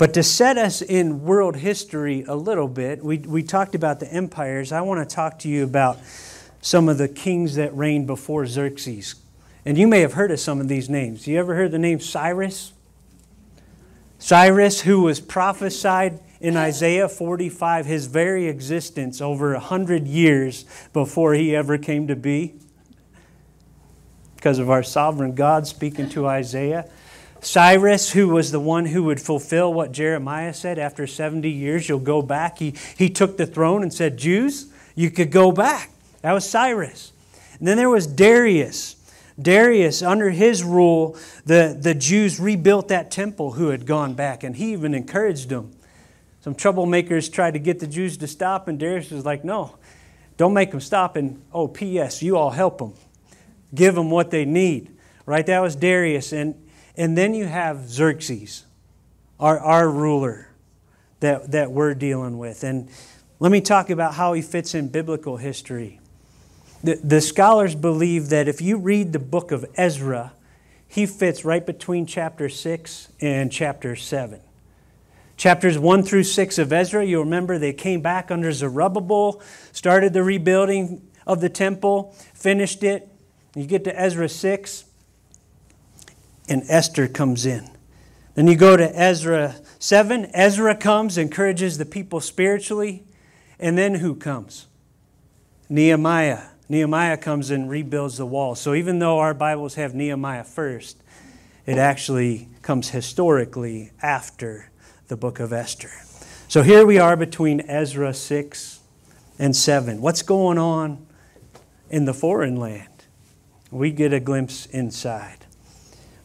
But 0.00 0.14
to 0.14 0.22
set 0.22 0.56
us 0.56 0.80
in 0.80 1.24
world 1.24 1.56
history 1.56 2.24
a 2.26 2.34
little 2.34 2.68
bit, 2.68 3.04
we, 3.04 3.18
we 3.18 3.42
talked 3.42 3.74
about 3.74 4.00
the 4.00 4.10
empires. 4.10 4.72
I 4.72 4.80
want 4.80 5.06
to 5.06 5.14
talk 5.14 5.40
to 5.40 5.48
you 5.50 5.62
about 5.62 5.98
some 6.62 6.88
of 6.88 6.96
the 6.96 7.06
kings 7.06 7.56
that 7.56 7.76
reigned 7.76 8.06
before 8.06 8.46
Xerxes. 8.46 9.16
And 9.66 9.76
you 9.76 9.86
may 9.86 10.00
have 10.00 10.14
heard 10.14 10.30
of 10.30 10.40
some 10.40 10.58
of 10.58 10.68
these 10.68 10.88
names. 10.88 11.26
You 11.26 11.38
ever 11.38 11.54
heard 11.54 11.70
the 11.70 11.78
name 11.78 12.00
Cyrus? 12.00 12.72
Cyrus, 14.18 14.80
who 14.80 15.02
was 15.02 15.20
prophesied 15.20 16.18
in 16.40 16.56
Isaiah 16.56 17.06
45, 17.06 17.84
his 17.84 18.06
very 18.06 18.48
existence 18.48 19.20
over 19.20 19.52
a 19.52 19.60
hundred 19.60 20.06
years 20.08 20.64
before 20.94 21.34
he 21.34 21.54
ever 21.54 21.76
came 21.76 22.06
to 22.06 22.16
be. 22.16 22.54
Because 24.34 24.58
of 24.58 24.70
our 24.70 24.82
sovereign 24.82 25.34
God 25.34 25.66
speaking 25.66 26.08
to 26.08 26.26
Isaiah. 26.26 26.88
Cyrus, 27.42 28.12
who 28.12 28.28
was 28.28 28.52
the 28.52 28.60
one 28.60 28.86
who 28.86 29.04
would 29.04 29.20
fulfill 29.20 29.72
what 29.72 29.92
Jeremiah 29.92 30.52
said 30.52 30.78
after 30.78 31.06
70 31.06 31.50
years, 31.50 31.88
you'll 31.88 31.98
go 31.98 32.22
back. 32.22 32.58
He, 32.58 32.74
he 32.96 33.08
took 33.08 33.36
the 33.36 33.46
throne 33.46 33.82
and 33.82 33.92
said, 33.92 34.16
Jews, 34.16 34.70
you 34.94 35.10
could 35.10 35.30
go 35.30 35.50
back. 35.52 35.90
That 36.22 36.32
was 36.32 36.48
Cyrus. 36.48 37.12
And 37.58 37.66
then 37.66 37.76
there 37.76 37.90
was 37.90 38.06
Darius. 38.06 38.96
Darius, 39.40 40.02
under 40.02 40.30
his 40.30 40.62
rule, 40.62 41.16
the, 41.46 41.76
the 41.78 41.94
Jews 41.94 42.38
rebuilt 42.38 42.88
that 42.88 43.10
temple 43.10 43.52
who 43.52 43.68
had 43.68 43.86
gone 43.86 44.14
back, 44.14 44.44
and 44.44 44.54
he 44.54 44.72
even 44.72 44.94
encouraged 44.94 45.48
them. 45.48 45.72
Some 46.42 46.54
troublemakers 46.54 47.32
tried 47.32 47.52
to 47.52 47.58
get 47.58 47.80
the 47.80 47.86
Jews 47.86 48.16
to 48.18 48.26
stop, 48.26 48.68
and 48.68 48.78
Darius 48.78 49.10
was 49.10 49.24
like, 49.24 49.44
No, 49.44 49.76
don't 50.36 50.54
make 50.54 50.70
them 50.70 50.80
stop. 50.80 51.16
And 51.16 51.42
oh, 51.52 51.68
P.S., 51.68 52.22
you 52.22 52.36
all 52.36 52.50
help 52.50 52.78
them. 52.78 52.94
Give 53.74 53.94
them 53.94 54.10
what 54.10 54.30
they 54.30 54.44
need. 54.44 54.90
Right? 55.26 55.44
That 55.46 55.60
was 55.60 55.76
Darius. 55.76 56.32
And 56.32 56.54
and 57.00 57.16
then 57.16 57.32
you 57.32 57.46
have 57.46 57.88
Xerxes, 57.88 58.66
our, 59.40 59.58
our 59.58 59.88
ruler 59.88 60.50
that, 61.20 61.50
that 61.52 61.70
we're 61.70 61.94
dealing 61.94 62.36
with. 62.36 62.62
And 62.62 62.90
let 63.38 63.50
me 63.50 63.62
talk 63.62 63.88
about 63.88 64.12
how 64.12 64.34
he 64.34 64.42
fits 64.42 64.74
in 64.74 64.88
biblical 64.88 65.38
history. 65.38 65.98
The, 66.84 66.96
the 67.02 67.22
scholars 67.22 67.74
believe 67.74 68.28
that 68.28 68.48
if 68.48 68.60
you 68.60 68.76
read 68.76 69.14
the 69.14 69.18
book 69.18 69.50
of 69.50 69.64
Ezra, 69.76 70.34
he 70.86 71.06
fits 71.06 71.42
right 71.42 71.64
between 71.64 72.04
chapter 72.04 72.50
6 72.50 73.08
and 73.18 73.50
chapter 73.50 73.96
7. 73.96 74.38
Chapters 75.38 75.78
1 75.78 76.02
through 76.02 76.24
6 76.24 76.58
of 76.58 76.70
Ezra, 76.70 77.02
you 77.02 77.20
remember 77.20 77.56
they 77.56 77.72
came 77.72 78.02
back 78.02 78.30
under 78.30 78.52
Zerubbabel, 78.52 79.40
started 79.72 80.12
the 80.12 80.22
rebuilding 80.22 81.00
of 81.26 81.40
the 81.40 81.48
temple, 81.48 82.14
finished 82.34 82.84
it. 82.84 83.08
You 83.54 83.64
get 83.64 83.84
to 83.84 83.98
Ezra 83.98 84.28
6, 84.28 84.84
and 86.50 86.64
Esther 86.68 87.08
comes 87.08 87.46
in. 87.46 87.70
Then 88.34 88.46
you 88.46 88.56
go 88.56 88.76
to 88.76 88.98
Ezra 88.98 89.56
7. 89.78 90.30
Ezra 90.34 90.76
comes, 90.76 91.16
encourages 91.16 91.78
the 91.78 91.86
people 91.86 92.20
spiritually. 92.20 93.04
And 93.58 93.78
then 93.78 93.96
who 93.96 94.14
comes? 94.14 94.66
Nehemiah. 95.68 96.42
Nehemiah 96.68 97.16
comes 97.16 97.50
and 97.50 97.70
rebuilds 97.70 98.16
the 98.16 98.26
wall. 98.26 98.54
So 98.54 98.74
even 98.74 98.98
though 98.98 99.18
our 99.18 99.34
Bibles 99.34 99.76
have 99.76 99.94
Nehemiah 99.94 100.44
first, 100.44 101.02
it 101.66 101.78
actually 101.78 102.48
comes 102.62 102.90
historically 102.90 103.92
after 104.02 104.70
the 105.08 105.16
book 105.16 105.40
of 105.40 105.52
Esther. 105.52 105.90
So 106.48 106.62
here 106.62 106.84
we 106.84 106.98
are 106.98 107.16
between 107.16 107.60
Ezra 107.62 108.12
6 108.12 108.80
and 109.38 109.54
7. 109.54 110.00
What's 110.00 110.22
going 110.22 110.58
on 110.58 111.06
in 111.90 112.04
the 112.04 112.14
foreign 112.14 112.56
land? 112.56 112.86
We 113.70 113.92
get 113.92 114.12
a 114.12 114.20
glimpse 114.20 114.66
inside. 114.66 115.46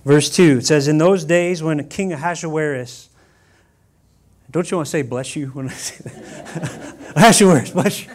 Verse 0.06 0.30
2 0.30 0.60
it 0.60 0.66
says, 0.66 0.88
In 0.88 1.00
those 1.00 1.26
days 1.26 1.64
when 1.64 1.88
King 1.90 2.14
Ahasuerus, 2.14 3.10
don't 4.52 4.70
you 4.70 4.78
want 4.78 4.86
to 4.86 4.92
say 4.92 5.02
bless 5.02 5.36
you 5.36 5.48
when 5.48 5.68
I 5.68 5.74
say 5.74 6.10
that? 6.10 6.98
Ahasuerus, 7.16 7.72
bless 7.72 8.06
you. 8.06 8.12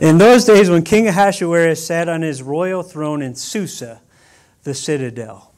In 0.00 0.18
those 0.18 0.44
days 0.44 0.70
when 0.70 0.82
King 0.82 1.08
Ahasuerus 1.08 1.84
sat 1.84 2.08
on 2.08 2.22
his 2.22 2.42
royal 2.42 2.82
throne 2.82 3.22
in 3.22 3.34
Susa, 3.34 4.00
the 4.62 4.74
citadel. 4.74 5.52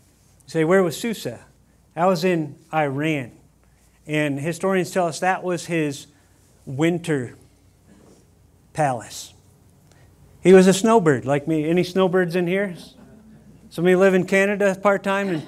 You 0.46 0.50
say, 0.50 0.64
where 0.64 0.82
was 0.82 0.98
Susa? 0.98 1.40
That 1.94 2.06
was 2.06 2.24
in 2.24 2.56
Iran. 2.72 3.32
And 4.06 4.38
historians 4.38 4.90
tell 4.90 5.06
us 5.06 5.20
that 5.20 5.42
was 5.42 5.66
his 5.66 6.06
winter 6.64 7.36
palace. 8.72 9.34
He 10.40 10.52
was 10.52 10.66
a 10.66 10.72
snowbird 10.72 11.26
like 11.26 11.48
me. 11.48 11.68
Any 11.68 11.82
snowbirds 11.82 12.36
in 12.36 12.46
here? 12.46 12.76
Somebody 13.70 13.96
live 13.96 14.14
in 14.14 14.24
Canada 14.26 14.74
part 14.82 15.02
time? 15.02 15.28
and 15.28 15.46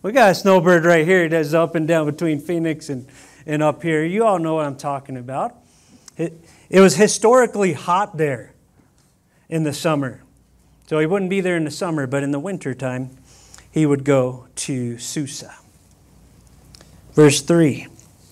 We 0.00 0.12
got 0.12 0.30
a 0.30 0.34
snowbird 0.34 0.84
right 0.84 1.04
here. 1.04 1.24
He 1.24 1.28
does 1.28 1.52
up 1.54 1.74
and 1.74 1.88
down 1.88 2.06
between 2.06 2.38
Phoenix 2.38 2.88
and, 2.88 3.08
and 3.46 3.64
up 3.64 3.82
here. 3.82 4.04
You 4.04 4.24
all 4.24 4.38
know 4.38 4.54
what 4.54 4.66
I'm 4.66 4.76
talking 4.76 5.16
about. 5.16 5.56
It, 6.16 6.40
it 6.68 6.80
was 6.80 6.94
historically 6.94 7.72
hot 7.72 8.16
there 8.16 8.54
in 9.48 9.64
the 9.64 9.72
summer. 9.72 10.22
So 10.86 11.00
he 11.00 11.06
wouldn't 11.06 11.30
be 11.30 11.40
there 11.40 11.56
in 11.56 11.64
the 11.64 11.70
summer, 11.72 12.06
but 12.06 12.22
in 12.22 12.30
the 12.30 12.38
wintertime, 12.38 13.10
he 13.72 13.86
would 13.86 14.04
go 14.04 14.46
to 14.56 14.96
Susa. 14.98 15.56
Verse 17.14 17.40
3 17.40 17.88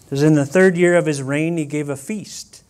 says, 0.08 0.22
In 0.22 0.34
the 0.34 0.46
third 0.46 0.76
year 0.76 0.94
of 0.94 1.06
his 1.06 1.20
reign, 1.20 1.56
he 1.56 1.64
gave 1.64 1.88
a 1.88 1.96
feast 1.96 2.62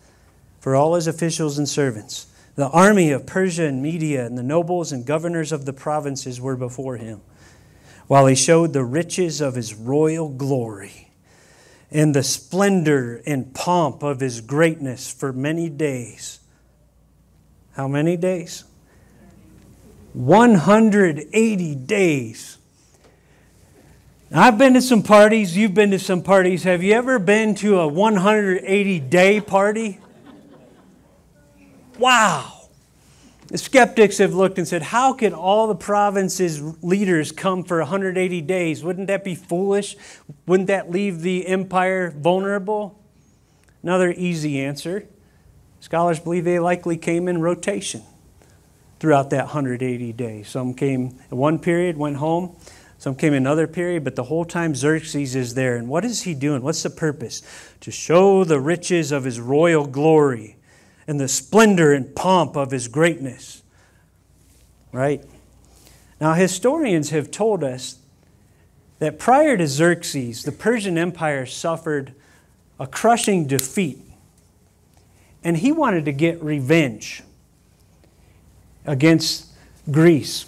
for 0.59 0.75
all 0.75 0.95
his 0.95 1.05
officials 1.05 1.59
and 1.59 1.69
servants 1.69 2.25
the 2.59 2.67
army 2.71 3.11
of 3.11 3.25
Persia 3.25 3.63
and 3.63 3.81
Media 3.81 4.25
and 4.25 4.37
the 4.37 4.43
nobles 4.43 4.91
and 4.91 5.05
governors 5.05 5.53
of 5.53 5.63
the 5.63 5.71
provinces 5.71 6.41
were 6.41 6.57
before 6.57 6.97
him, 6.97 7.21
while 8.07 8.25
he 8.25 8.35
showed 8.35 8.73
the 8.73 8.83
riches 8.83 9.39
of 9.39 9.55
his 9.55 9.73
royal 9.73 10.27
glory 10.27 11.09
and 11.89 12.13
the 12.13 12.21
splendor 12.21 13.21
and 13.25 13.55
pomp 13.55 14.03
of 14.03 14.19
his 14.19 14.41
greatness 14.41 15.09
for 15.09 15.31
many 15.31 15.69
days. 15.69 16.41
How 17.77 17.87
many 17.87 18.17
days? 18.17 18.65
180 20.11 21.75
days. 21.75 22.57
I've 24.33 24.57
been 24.57 24.73
to 24.73 24.81
some 24.81 25.01
parties, 25.01 25.55
you've 25.55 25.75
been 25.75 25.91
to 25.91 25.99
some 25.99 26.23
parties. 26.23 26.63
Have 26.63 26.83
you 26.83 26.91
ever 26.91 27.19
been 27.19 27.55
to 27.55 27.79
a 27.79 27.87
180 27.87 28.99
day 28.99 29.39
party? 29.39 29.99
Wow. 31.99 32.69
The 33.47 33.57
skeptics 33.57 34.19
have 34.19 34.33
looked 34.33 34.57
and 34.57 34.67
said, 34.67 34.83
How 34.83 35.13
could 35.13 35.33
all 35.33 35.67
the 35.67 35.75
province's 35.75 36.61
leaders 36.83 37.31
come 37.31 37.63
for 37.63 37.79
180 37.79 38.41
days? 38.41 38.83
Wouldn't 38.83 39.07
that 39.07 39.23
be 39.23 39.35
foolish? 39.35 39.97
Wouldn't 40.45 40.67
that 40.67 40.91
leave 40.91 41.21
the 41.21 41.47
empire 41.47 42.11
vulnerable? 42.11 42.99
Another 43.81 44.11
easy 44.15 44.59
answer 44.59 45.05
scholars 45.79 46.19
believe 46.19 46.43
they 46.43 46.59
likely 46.59 46.97
came 46.97 47.27
in 47.27 47.41
rotation 47.41 48.03
throughout 48.99 49.29
that 49.31 49.45
180 49.45 50.13
days. 50.13 50.47
Some 50.47 50.73
came 50.73 51.17
in 51.31 51.37
one 51.37 51.57
period, 51.57 51.97
went 51.97 52.17
home. 52.17 52.55
Some 52.99 53.15
came 53.15 53.33
in 53.33 53.43
another 53.43 53.65
period, 53.65 54.03
but 54.03 54.17
the 54.17 54.25
whole 54.25 54.43
time 54.43 54.75
Xerxes 54.75 55.35
is 55.35 55.53
there. 55.53 55.77
And 55.77 55.87
what 55.87 56.03
is 56.03 56.23
he 56.23 56.35
doing? 56.35 56.61
What's 56.61 56.83
the 56.83 56.89
purpose? 56.89 57.41
To 57.79 57.91
show 57.91 58.43
the 58.43 58.59
riches 58.59 59.13
of 59.13 59.23
his 59.23 59.39
royal 59.39 59.87
glory 59.87 60.57
and 61.09 61.19
the 61.19 61.27
splendor 61.27 61.91
and 61.91 62.15
pomp 62.15 62.55
of 62.55 62.69
his 62.69 62.87
greatness. 62.87 63.63
Right? 64.91 65.25
Now, 66.21 66.33
historians 66.33 67.09
have 67.09 67.31
told 67.31 67.63
us 67.63 67.97
that 68.99 69.17
prior 69.17 69.57
to 69.57 69.65
Xerxes, 69.65 70.43
the 70.43 70.51
Persian 70.51 70.99
Empire 70.99 71.47
suffered 71.47 72.13
a 72.79 72.85
crushing 72.85 73.47
defeat. 73.47 73.97
And 75.43 75.57
he 75.57 75.71
wanted 75.71 76.05
to 76.05 76.11
get 76.11 76.43
revenge 76.43 77.23
against 78.85 79.47
Greece. 79.89 80.45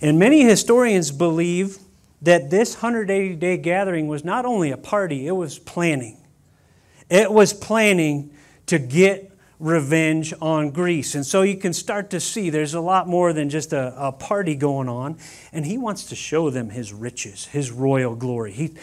And 0.00 0.18
many 0.18 0.44
historians 0.44 1.10
believe 1.10 1.76
that 2.22 2.48
this 2.48 2.76
180 2.76 3.34
day 3.36 3.58
gathering 3.58 4.08
was 4.08 4.24
not 4.24 4.46
only 4.46 4.70
a 4.70 4.78
party, 4.78 5.26
it 5.26 5.32
was 5.32 5.58
planning. 5.58 6.16
It 7.10 7.30
was 7.30 7.52
planning 7.52 8.30
to 8.66 8.78
get 8.78 9.32
revenge 9.58 10.34
on 10.40 10.70
Greece. 10.70 11.14
And 11.14 11.24
so 11.24 11.42
you 11.42 11.56
can 11.56 11.72
start 11.72 12.10
to 12.10 12.20
see 12.20 12.50
there's 12.50 12.74
a 12.74 12.80
lot 12.80 13.08
more 13.08 13.32
than 13.32 13.48
just 13.48 13.72
a, 13.72 13.94
a, 13.96 14.12
party 14.12 14.54
going 14.54 14.88
on. 14.88 15.16
And 15.52 15.64
he 15.64 15.78
wants 15.78 16.04
to 16.06 16.14
show 16.14 16.50
them 16.50 16.70
his 16.70 16.92
riches, 16.92 17.46
his 17.46 17.70
royal 17.70 18.14
glory. 18.14 18.52
He, 18.52 18.74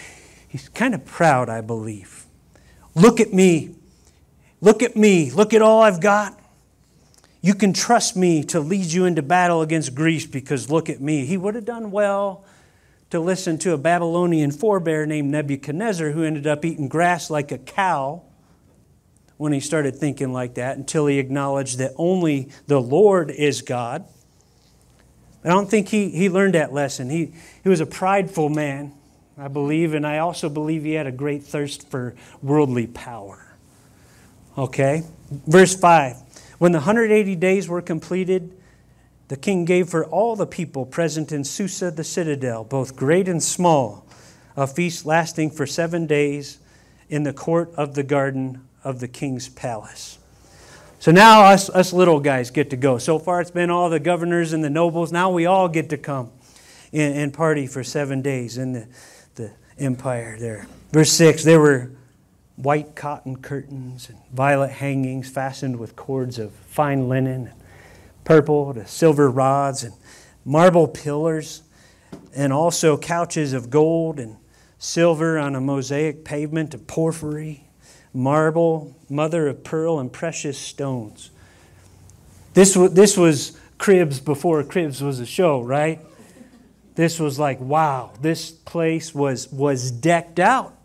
he's 0.47 0.69
kind 0.69 0.95
of 0.95 1.05
proud, 1.05 1.49
I 1.49 1.61
believe. 1.61 2.25
Look 2.95 3.19
at 3.19 3.33
me. 3.33 3.75
Look 4.61 4.81
at 4.81 4.95
me. 4.95 5.29
Look 5.31 5.53
at 5.53 5.61
all 5.61 5.81
I've 5.81 6.01
got. 6.01 6.39
You 7.41 7.53
can 7.53 7.73
trust 7.73 8.15
me 8.15 8.43
to 8.45 8.59
lead 8.59 8.85
you 8.85 9.05
into 9.05 9.21
battle 9.21 9.61
against 9.61 9.93
Greece 9.93 10.25
because 10.25 10.71
look 10.71 10.89
at 10.89 11.01
me. 11.01 11.25
He 11.25 11.37
would 11.37 11.55
have 11.55 11.65
done 11.65 11.91
well 11.91 12.45
to 13.09 13.19
listen 13.19 13.59
to 13.59 13.73
a 13.73 13.77
Babylonian 13.77 14.49
forebear 14.51 15.05
named 15.05 15.29
Nebuchadnezzar 15.29 16.11
who 16.11 16.23
ended 16.23 16.47
up 16.47 16.63
eating 16.63 16.87
grass 16.87 17.29
like 17.29 17.51
a 17.51 17.57
cow 17.57 18.23
when 19.37 19.53
he 19.53 19.59
started 19.59 19.95
thinking 19.95 20.31
like 20.31 20.55
that 20.55 20.77
until 20.77 21.07
he 21.07 21.19
acknowledged 21.19 21.77
that 21.77 21.91
only 21.97 22.49
the 22.67 22.79
Lord 22.79 23.31
is 23.31 23.61
God. 23.61 24.05
I 25.43 25.49
don't 25.49 25.69
think 25.69 25.89
he, 25.89 26.09
he 26.09 26.29
learned 26.29 26.53
that 26.53 26.71
lesson. 26.71 27.09
He, 27.09 27.33
he 27.63 27.69
was 27.69 27.81
a 27.81 27.85
prideful 27.85 28.49
man, 28.49 28.93
I 29.37 29.47
believe, 29.49 29.93
and 29.93 30.07
I 30.07 30.19
also 30.19 30.49
believe 30.49 30.83
he 30.83 30.93
had 30.93 31.07
a 31.07 31.11
great 31.11 31.43
thirst 31.43 31.89
for 31.89 32.15
worldly 32.41 32.87
power. 32.87 33.57
Okay? 34.57 35.03
Verse 35.47 35.75
5 35.75 36.17
When 36.59 36.71
the 36.71 36.79
180 36.79 37.35
days 37.35 37.67
were 37.67 37.81
completed, 37.81 38.55
the 39.27 39.35
king 39.35 39.65
gave 39.65 39.89
for 39.89 40.05
all 40.05 40.35
the 40.35 40.45
people 40.45 40.85
present 40.85 41.31
in 41.31 41.43
Susa 41.43 41.91
the 41.91 42.03
citadel, 42.03 42.63
both 42.63 42.95
great 42.95 43.27
and 43.27 43.41
small, 43.41 44.05
a 44.55 44.67
feast 44.67 45.05
lasting 45.05 45.51
for 45.51 45.65
seven 45.65 46.05
days 46.05 46.59
in 47.09 47.23
the 47.23 47.33
court 47.33 47.73
of 47.75 47.95
the 47.95 48.03
garden 48.03 48.61
of 48.83 48.99
the 48.99 49.07
king's 49.07 49.49
palace. 49.49 50.19
So 50.99 51.11
now 51.11 51.43
us, 51.43 51.69
us 51.69 51.91
little 51.91 52.19
guys 52.19 52.49
get 52.49 52.69
to 52.69 52.77
go. 52.77 52.97
So 52.97 53.19
far 53.19 53.41
it's 53.41 53.51
been 53.51 53.69
all 53.69 53.89
the 53.89 53.99
governors 53.99 54.53
and 54.53 54.63
the 54.63 54.69
nobles. 54.69 55.11
Now 55.11 55.29
we 55.31 55.45
all 55.45 55.67
get 55.67 55.89
to 55.89 55.97
come 55.97 56.31
and, 56.93 57.15
and 57.15 57.33
party 57.33 57.67
for 57.67 57.83
seven 57.83 58.21
days 58.21 58.57
in 58.57 58.71
the, 58.71 58.87
the 59.35 59.51
empire 59.77 60.37
there. 60.39 60.67
Verse 60.91 61.11
6 61.11 61.43
there 61.43 61.59
were 61.59 61.91
white 62.55 62.95
cotton 62.95 63.35
curtains 63.35 64.07
and 64.09 64.17
violet 64.31 64.71
hangings 64.71 65.29
fastened 65.29 65.77
with 65.77 65.95
cords 65.95 66.39
of 66.39 66.51
fine 66.51 67.09
linen, 67.09 67.47
and 67.47 67.61
purple 68.23 68.73
to 68.73 68.85
silver 68.87 69.29
rods, 69.29 69.83
and 69.83 69.93
marble 70.45 70.87
pillars, 70.87 71.63
and 72.33 72.53
also 72.53 72.97
couches 72.97 73.53
of 73.53 73.69
gold 73.69 74.19
and 74.19 74.37
silver 74.77 75.37
on 75.37 75.55
a 75.55 75.61
mosaic 75.61 76.23
pavement 76.23 76.73
of 76.73 76.87
porphyry 76.87 77.62
marble, 78.13 78.95
mother 79.09 79.47
of 79.47 79.63
pearl, 79.63 79.99
and 79.99 80.11
precious 80.11 80.57
stones. 80.57 81.31
This, 82.53 82.75
this 82.91 83.17
was 83.17 83.57
Cribs 83.77 84.19
before 84.19 84.63
Cribs 84.63 85.01
was 85.01 85.19
a 85.19 85.25
show, 85.25 85.61
right? 85.61 85.99
This 86.95 87.19
was 87.19 87.39
like, 87.39 87.59
wow, 87.59 88.11
this 88.21 88.51
place 88.51 89.13
was, 89.13 89.51
was 89.51 89.89
decked 89.89 90.39
out. 90.39 90.77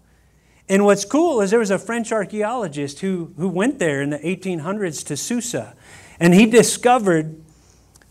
And 0.69 0.85
what's 0.85 1.05
cool 1.05 1.41
is 1.41 1.51
there 1.51 1.59
was 1.59 1.71
a 1.71 1.79
French 1.79 2.13
archaeologist 2.13 3.01
who, 3.01 3.33
who 3.37 3.49
went 3.49 3.79
there 3.79 4.03
in 4.03 4.11
the 4.11 4.19
1800s 4.19 5.07
to 5.07 5.17
Susa, 5.17 5.75
and 6.21 6.35
he 6.35 6.47
discovered 6.47 7.41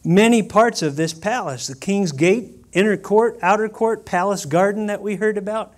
many 0.04 0.42
parts 0.42 0.82
of 0.82 0.96
this 0.96 1.14
palace 1.14 1.68
the 1.68 1.76
king's 1.76 2.12
gate, 2.12 2.54
inner 2.74 2.98
court, 2.98 3.38
outer 3.42 3.70
court, 3.70 4.06
palace 4.06 4.46
garden 4.46 4.88
that 4.88 5.02
we 5.02 5.16
heard 5.16 5.38
about. 5.38 5.76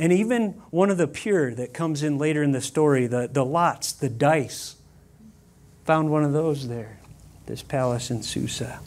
And 0.00 0.14
even 0.14 0.52
one 0.70 0.88
of 0.88 0.96
the 0.96 1.06
pur 1.06 1.52
that 1.56 1.74
comes 1.74 2.02
in 2.02 2.16
later 2.16 2.42
in 2.42 2.52
the 2.52 2.62
story, 2.62 3.06
the, 3.06 3.28
the 3.30 3.44
lots, 3.44 3.92
the 3.92 4.08
dice, 4.08 4.76
found 5.84 6.10
one 6.10 6.24
of 6.24 6.32
those 6.32 6.68
there, 6.68 6.98
this 7.44 7.62
palace 7.62 8.10
in 8.10 8.22
Susa. 8.22 8.80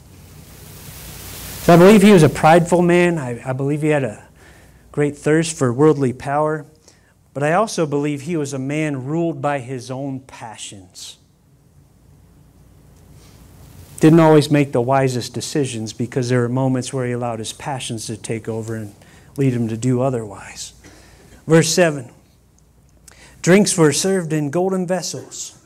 So 1.62 1.72
I 1.72 1.76
believe 1.76 2.02
he 2.02 2.10
was 2.10 2.24
a 2.24 2.28
prideful 2.28 2.82
man. 2.82 3.18
I, 3.18 3.48
I 3.48 3.52
believe 3.52 3.82
he 3.82 3.90
had 3.90 4.02
a 4.02 4.26
great 4.90 5.16
thirst 5.16 5.56
for 5.56 5.72
worldly 5.72 6.12
power. 6.12 6.66
But 7.32 7.44
I 7.44 7.52
also 7.52 7.86
believe 7.86 8.22
he 8.22 8.36
was 8.36 8.52
a 8.52 8.58
man 8.58 9.04
ruled 9.04 9.40
by 9.40 9.60
his 9.60 9.92
own 9.92 10.18
passions. 10.18 11.18
Didn't 14.00 14.18
always 14.18 14.50
make 14.50 14.72
the 14.72 14.82
wisest 14.82 15.32
decisions 15.32 15.92
because 15.92 16.28
there 16.28 16.40
were 16.40 16.48
moments 16.48 16.92
where 16.92 17.06
he 17.06 17.12
allowed 17.12 17.38
his 17.38 17.52
passions 17.52 18.06
to 18.08 18.16
take 18.16 18.48
over 18.48 18.74
and 18.74 18.96
lead 19.36 19.52
him 19.52 19.68
to 19.68 19.76
do 19.76 20.00
otherwise. 20.00 20.73
Verse 21.46 21.72
7 21.74 22.10
Drinks 23.42 23.76
were 23.76 23.92
served 23.92 24.32
in 24.32 24.50
golden 24.50 24.86
vessels, 24.86 25.58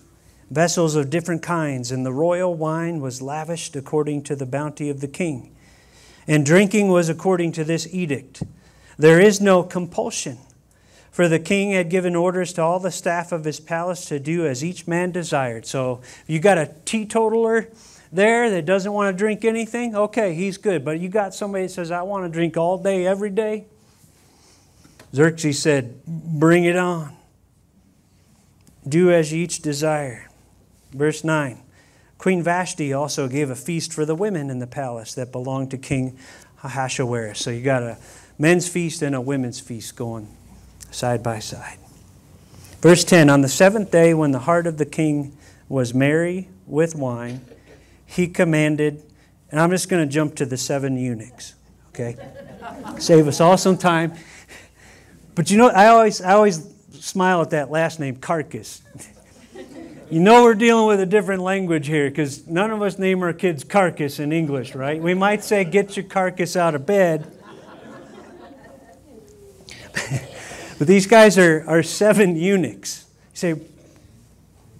vessels 0.50 0.96
of 0.96 1.10
different 1.10 1.42
kinds, 1.42 1.92
and 1.92 2.04
the 2.04 2.12
royal 2.12 2.54
wine 2.54 3.00
was 3.00 3.22
lavished 3.22 3.76
according 3.76 4.22
to 4.24 4.34
the 4.34 4.46
bounty 4.46 4.90
of 4.90 5.00
the 5.00 5.08
king. 5.08 5.54
And 6.26 6.44
drinking 6.44 6.88
was 6.88 7.08
according 7.08 7.52
to 7.52 7.64
this 7.64 7.86
edict. 7.94 8.42
There 8.98 9.20
is 9.20 9.40
no 9.40 9.62
compulsion. 9.62 10.38
For 11.12 11.28
the 11.28 11.38
king 11.38 11.70
had 11.70 11.88
given 11.88 12.14
orders 12.14 12.52
to 12.54 12.62
all 12.62 12.80
the 12.80 12.90
staff 12.90 13.32
of 13.32 13.44
his 13.44 13.60
palace 13.60 14.04
to 14.06 14.18
do 14.18 14.46
as 14.46 14.64
each 14.64 14.86
man 14.86 15.10
desired. 15.10 15.64
So 15.66 16.00
you 16.26 16.38
got 16.38 16.58
a 16.58 16.74
teetotaler 16.84 17.68
there 18.12 18.50
that 18.50 18.66
doesn't 18.66 18.92
want 18.92 19.14
to 19.14 19.18
drink 19.18 19.44
anything, 19.44 19.94
okay, 19.94 20.34
he's 20.34 20.58
good. 20.58 20.84
But 20.84 21.00
you 21.00 21.08
got 21.08 21.34
somebody 21.34 21.66
that 21.66 21.72
says, 21.72 21.90
I 21.90 22.02
want 22.02 22.24
to 22.24 22.28
drink 22.28 22.56
all 22.56 22.78
day, 22.78 23.06
every 23.06 23.30
day, 23.30 23.66
Xerxes 25.14 25.60
said, 25.60 26.04
Bring 26.06 26.64
it 26.64 26.76
on. 26.76 27.16
Do 28.86 29.10
as 29.10 29.34
each 29.34 29.60
desire. 29.60 30.28
Verse 30.92 31.24
9 31.24 31.62
Queen 32.16 32.42
Vashti 32.42 32.92
also 32.92 33.28
gave 33.28 33.48
a 33.48 33.56
feast 33.56 33.92
for 33.92 34.04
the 34.04 34.14
women 34.14 34.50
in 34.50 34.58
the 34.58 34.66
palace 34.66 35.14
that 35.14 35.30
belonged 35.30 35.70
to 35.70 35.78
King 35.78 36.18
Ahasuerus. 36.64 37.38
So 37.38 37.50
you 37.50 37.62
got 37.62 37.82
a 37.82 37.96
men's 38.38 38.68
feast 38.68 39.02
and 39.02 39.14
a 39.14 39.20
women's 39.20 39.60
feast 39.60 39.94
going 39.94 40.28
side 40.90 41.22
by 41.22 41.38
side. 41.38 41.78
Verse 42.80 43.04
10 43.04 43.30
On 43.30 43.40
the 43.40 43.48
seventh 43.48 43.90
day, 43.90 44.14
when 44.14 44.32
the 44.32 44.40
heart 44.40 44.66
of 44.66 44.78
the 44.78 44.86
king 44.86 45.36
was 45.68 45.94
merry 45.94 46.48
with 46.66 46.94
wine, 46.94 47.40
he 48.06 48.26
commanded, 48.26 49.02
and 49.50 49.60
I'm 49.60 49.70
just 49.70 49.88
going 49.88 50.06
to 50.06 50.12
jump 50.12 50.34
to 50.36 50.46
the 50.46 50.56
seven 50.56 50.96
eunuchs, 50.96 51.54
okay? 51.90 52.16
Save 52.98 53.28
us 53.28 53.40
all 53.40 53.56
some 53.56 53.76
time. 53.76 54.14
But 55.38 55.52
you 55.52 55.56
know, 55.56 55.68
I 55.68 55.86
always, 55.86 56.20
I 56.20 56.32
always 56.32 56.68
smile 56.94 57.40
at 57.42 57.50
that 57.50 57.70
last 57.70 58.00
name, 58.00 58.16
Carcass. 58.16 58.82
you 60.10 60.18
know 60.18 60.42
we're 60.42 60.56
dealing 60.56 60.88
with 60.88 60.98
a 60.98 61.06
different 61.06 61.44
language 61.44 61.86
here 61.86 62.10
because 62.10 62.48
none 62.48 62.72
of 62.72 62.82
us 62.82 62.98
name 62.98 63.22
our 63.22 63.32
kids 63.32 63.62
Carcass 63.62 64.18
in 64.18 64.32
English, 64.32 64.74
right? 64.74 65.00
We 65.00 65.14
might 65.14 65.44
say, 65.44 65.62
get 65.62 65.96
your 65.96 66.06
carcass 66.06 66.56
out 66.56 66.74
of 66.74 66.86
bed. 66.86 67.30
but 69.92 70.88
these 70.88 71.06
guys 71.06 71.38
are, 71.38 71.64
are 71.68 71.84
seven 71.84 72.34
eunuchs. 72.34 73.06
You 73.34 73.36
say, 73.36 73.60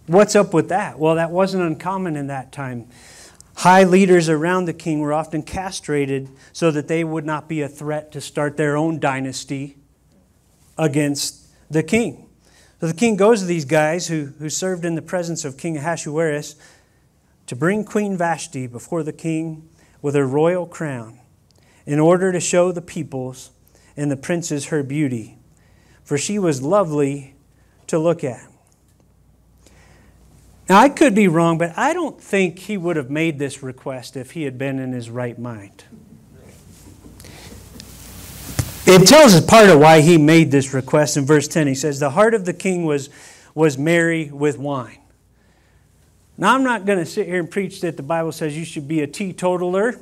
what's 0.09 0.35
up 0.35 0.53
with 0.53 0.71
that? 0.71 0.99
Well, 0.99 1.15
that 1.15 1.31
wasn't 1.31 1.63
uncommon 1.63 2.17
in 2.17 2.27
that 2.27 2.51
time. 2.51 2.89
High 3.59 3.85
leaders 3.85 4.29
around 4.29 4.65
the 4.65 4.75
king 4.75 4.99
were 4.99 5.13
often 5.13 5.45
castrated 5.45 6.29
so 6.53 6.73
that 6.73 6.89
they 6.89 7.05
would 7.05 7.25
not 7.25 7.49
be 7.49 7.63
a 7.63 7.69
threat 7.69 8.11
to 8.11 8.21
start 8.21 8.57
their 8.57 8.77
own 8.77 8.99
dynasty 8.99 9.77
against 10.79 11.49
the 11.71 11.83
king. 11.83 12.29
So 12.81 12.87
the 12.87 12.95
king 12.95 13.17
goes 13.17 13.41
to 13.41 13.47
these 13.47 13.65
guys 13.65 14.07
who, 14.07 14.33
who 14.39 14.49
served 14.49 14.85
in 14.85 14.95
the 14.95 15.03
presence 15.03 15.45
of 15.45 15.59
King 15.59 15.77
Ahasuerus 15.77 16.55
to 17.47 17.57
bring 17.57 17.85
Queen 17.85 18.17
Vashti 18.17 18.67
before 18.67 19.03
the 19.03 19.13
king 19.13 19.69
with 20.01 20.15
her 20.15 20.27
royal 20.27 20.67
crown 20.67 21.19
in 21.87 21.99
order 21.99 22.31
to 22.31 22.39
show 22.39 22.71
the 22.71 22.83
peoples 22.83 23.51
and 23.97 24.11
the 24.11 24.17
princes 24.17 24.67
her 24.67 24.83
beauty, 24.83 25.39
for 26.05 26.17
she 26.17 26.39
was 26.39 26.63
lovely 26.63 27.35
to 27.89 27.99
look 27.99 28.23
at. 28.23 28.47
Now, 30.69 30.79
I 30.79 30.91
could 30.91 31.15
be 31.15 31.27
wrong, 31.27 31.57
but 31.57 31.77
I 31.77 31.95
don't 31.95 32.21
think 32.21 32.59
he 32.59 32.77
would 32.77 32.97
have 32.97 33.11
made 33.11 33.39
this 33.39 33.63
request 33.63 34.17
if 34.17 34.33
he 34.33 34.43
had 34.43 34.59
been 34.59 34.79
in 34.79 34.93
his 34.93 35.09
right 35.09 35.39
mind. 35.39 35.85
It 38.91 39.07
tells 39.07 39.35
us 39.35 39.45
part 39.45 39.69
of 39.69 39.81
why 39.81 40.01
he 40.01 40.17
made 40.17 40.51
this 40.51 40.73
request 40.73 41.19
in 41.19 41.27
verse 41.27 41.47
10. 41.47 41.67
He 41.67 41.75
says, 41.75 42.01
The 42.01 42.09
heart 42.09 42.33
of 42.33 42.47
the 42.47 42.55
king 42.55 42.87
was, 42.87 43.11
was 43.55 43.77
merry 43.77 44.31
with 44.31 44.57
wine. 44.59 45.01
Now, 46.39 46.55
I'm 46.55 46.65
not 46.65 46.87
going 46.87 46.99
to 46.99 47.05
sit 47.05 47.27
here 47.27 47.39
and 47.39 47.51
preach 47.51 47.83
that 47.83 47.99
the 47.99 48.03
Bible 48.03 48.33
says 48.33 48.57
you 48.57 48.65
should 48.65 48.89
be 48.89 49.03
a 49.03 49.07
teetotaler. 49.07 50.01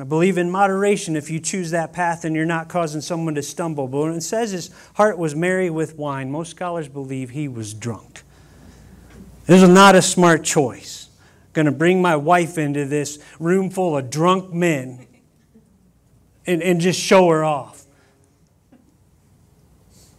I 0.00 0.04
believe 0.04 0.38
in 0.38 0.50
moderation 0.50 1.16
if 1.16 1.28
you 1.28 1.38
choose 1.38 1.70
that 1.72 1.92
path 1.92 2.24
and 2.24 2.34
you're 2.34 2.46
not 2.46 2.70
causing 2.70 3.02
someone 3.02 3.34
to 3.34 3.42
stumble. 3.42 3.88
But 3.88 3.98
when 3.98 4.14
it 4.14 4.22
says 4.22 4.52
his 4.52 4.70
heart 4.94 5.18
was 5.18 5.34
merry 5.34 5.68
with 5.68 5.98
wine, 5.98 6.30
most 6.30 6.52
scholars 6.52 6.88
believe 6.88 7.28
he 7.28 7.46
was 7.46 7.74
drunk. 7.74 8.22
This 9.44 9.62
is 9.62 9.68
not 9.68 9.94
a 9.94 10.00
smart 10.00 10.44
choice 10.44 11.10
going 11.56 11.66
to 11.66 11.72
bring 11.72 12.02
my 12.02 12.14
wife 12.14 12.58
into 12.58 12.84
this 12.84 13.18
room 13.40 13.70
full 13.70 13.96
of 13.96 14.10
drunk 14.10 14.52
men 14.52 15.05
and, 16.46 16.62
and 16.62 16.80
just 16.80 17.00
show 17.00 17.28
her 17.28 17.44
off. 17.44 17.84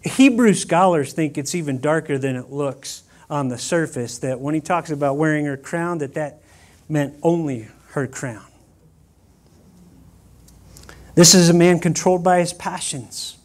Hebrew 0.04 0.54
scholars 0.54 1.14
think 1.14 1.38
it's 1.38 1.56
even 1.56 1.80
darker 1.80 2.18
than 2.18 2.36
it 2.36 2.50
looks 2.50 3.04
on 3.30 3.50
the 3.50 3.58
surface 3.58 4.20
that 4.20 4.40
when 4.40 4.54
he 4.54 4.62
talks 4.62 4.90
about 4.90 5.18
wearing 5.18 5.46
her 5.46 5.58
crown 5.58 5.98
that 5.98 6.14
that 6.14 6.42
meant 6.88 7.16
only 7.22 7.68
her 7.90 8.08
crown. 8.08 8.46
This 11.16 11.34
is 11.34 11.50
a 11.50 11.54
man 11.54 11.80
controlled 11.80 12.24
by 12.24 12.40
his 12.40 12.54
passions. 12.54 13.38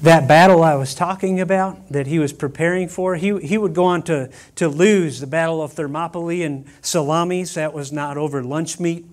That 0.00 0.28
battle 0.28 0.62
I 0.62 0.76
was 0.76 0.94
talking 0.94 1.40
about, 1.40 1.88
that 1.90 2.06
he 2.06 2.18
was 2.18 2.32
preparing 2.32 2.88
for, 2.88 3.16
he, 3.16 3.38
he 3.40 3.58
would 3.58 3.74
go 3.74 3.84
on 3.84 4.02
to, 4.02 4.30
to 4.56 4.68
lose 4.68 5.20
the 5.20 5.26
Battle 5.26 5.62
of 5.62 5.72
Thermopylae 5.72 6.42
and 6.42 6.66
Salamis. 6.80 7.54
That 7.54 7.72
was 7.72 7.90
not 7.90 8.16
over 8.16 8.42
lunch 8.42 8.78
meat. 8.78 9.06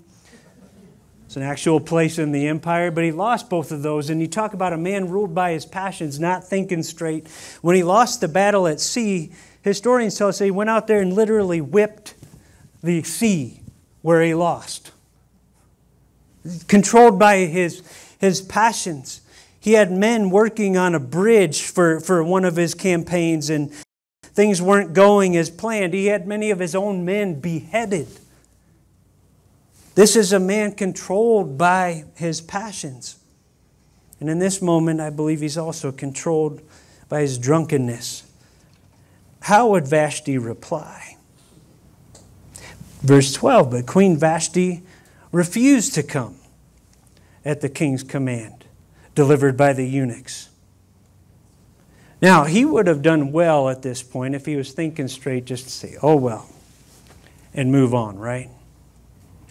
It's 1.31 1.37
an 1.37 1.43
actual 1.43 1.79
place 1.79 2.19
in 2.19 2.33
the 2.33 2.49
empire, 2.49 2.91
but 2.91 3.05
he 3.05 3.13
lost 3.13 3.49
both 3.49 3.71
of 3.71 3.83
those. 3.83 4.09
And 4.09 4.19
you 4.19 4.27
talk 4.27 4.53
about 4.53 4.73
a 4.73 4.77
man 4.77 5.07
ruled 5.07 5.33
by 5.33 5.53
his 5.53 5.65
passions, 5.65 6.19
not 6.19 6.43
thinking 6.43 6.83
straight. 6.83 7.25
When 7.61 7.73
he 7.77 7.83
lost 7.83 8.19
the 8.19 8.27
battle 8.27 8.67
at 8.67 8.81
sea, 8.81 9.31
historians 9.61 10.17
tell 10.17 10.27
us 10.27 10.39
he 10.39 10.51
went 10.51 10.69
out 10.69 10.87
there 10.87 10.99
and 10.99 11.13
literally 11.13 11.61
whipped 11.61 12.15
the 12.83 13.03
sea 13.03 13.61
where 14.01 14.21
he 14.21 14.33
lost. 14.33 14.91
Controlled 16.67 17.17
by 17.17 17.45
his, 17.45 17.81
his 18.19 18.41
passions. 18.41 19.21
He 19.57 19.71
had 19.71 19.89
men 19.89 20.31
working 20.31 20.75
on 20.75 20.93
a 20.95 20.99
bridge 20.99 21.61
for, 21.61 22.01
for 22.01 22.21
one 22.25 22.43
of 22.43 22.57
his 22.57 22.73
campaigns, 22.73 23.49
and 23.49 23.71
things 24.21 24.61
weren't 24.61 24.91
going 24.91 25.37
as 25.37 25.49
planned. 25.49 25.93
He 25.93 26.07
had 26.07 26.27
many 26.27 26.51
of 26.51 26.59
his 26.59 26.75
own 26.75 27.05
men 27.05 27.39
beheaded 27.39 28.09
this 29.95 30.15
is 30.15 30.33
a 30.33 30.39
man 30.39 30.73
controlled 30.73 31.57
by 31.57 32.05
his 32.15 32.41
passions. 32.41 33.17
And 34.19 34.29
in 34.29 34.39
this 34.39 34.61
moment, 34.61 35.01
I 35.01 35.09
believe 35.09 35.41
he's 35.41 35.57
also 35.57 35.91
controlled 35.91 36.61
by 37.09 37.21
his 37.21 37.37
drunkenness. 37.37 38.23
How 39.41 39.69
would 39.69 39.87
Vashti 39.87 40.37
reply? 40.37 41.17
Verse 43.01 43.33
12 43.33 43.71
But 43.71 43.85
Queen 43.87 44.15
Vashti 44.15 44.83
refused 45.31 45.95
to 45.95 46.03
come 46.03 46.35
at 47.43 47.61
the 47.61 47.69
king's 47.69 48.03
command, 48.03 48.65
delivered 49.15 49.57
by 49.57 49.73
the 49.73 49.87
eunuchs. 49.87 50.49
Now, 52.21 52.43
he 52.43 52.63
would 52.63 52.85
have 52.85 53.01
done 53.01 53.31
well 53.31 53.67
at 53.67 53.81
this 53.81 54.03
point 54.03 54.35
if 54.35 54.45
he 54.45 54.55
was 54.55 54.71
thinking 54.73 55.07
straight, 55.07 55.45
just 55.45 55.63
to 55.63 55.71
say, 55.71 55.97
oh 56.03 56.15
well, 56.15 56.47
and 57.53 57.71
move 57.71 57.95
on, 57.95 58.19
right? 58.19 58.49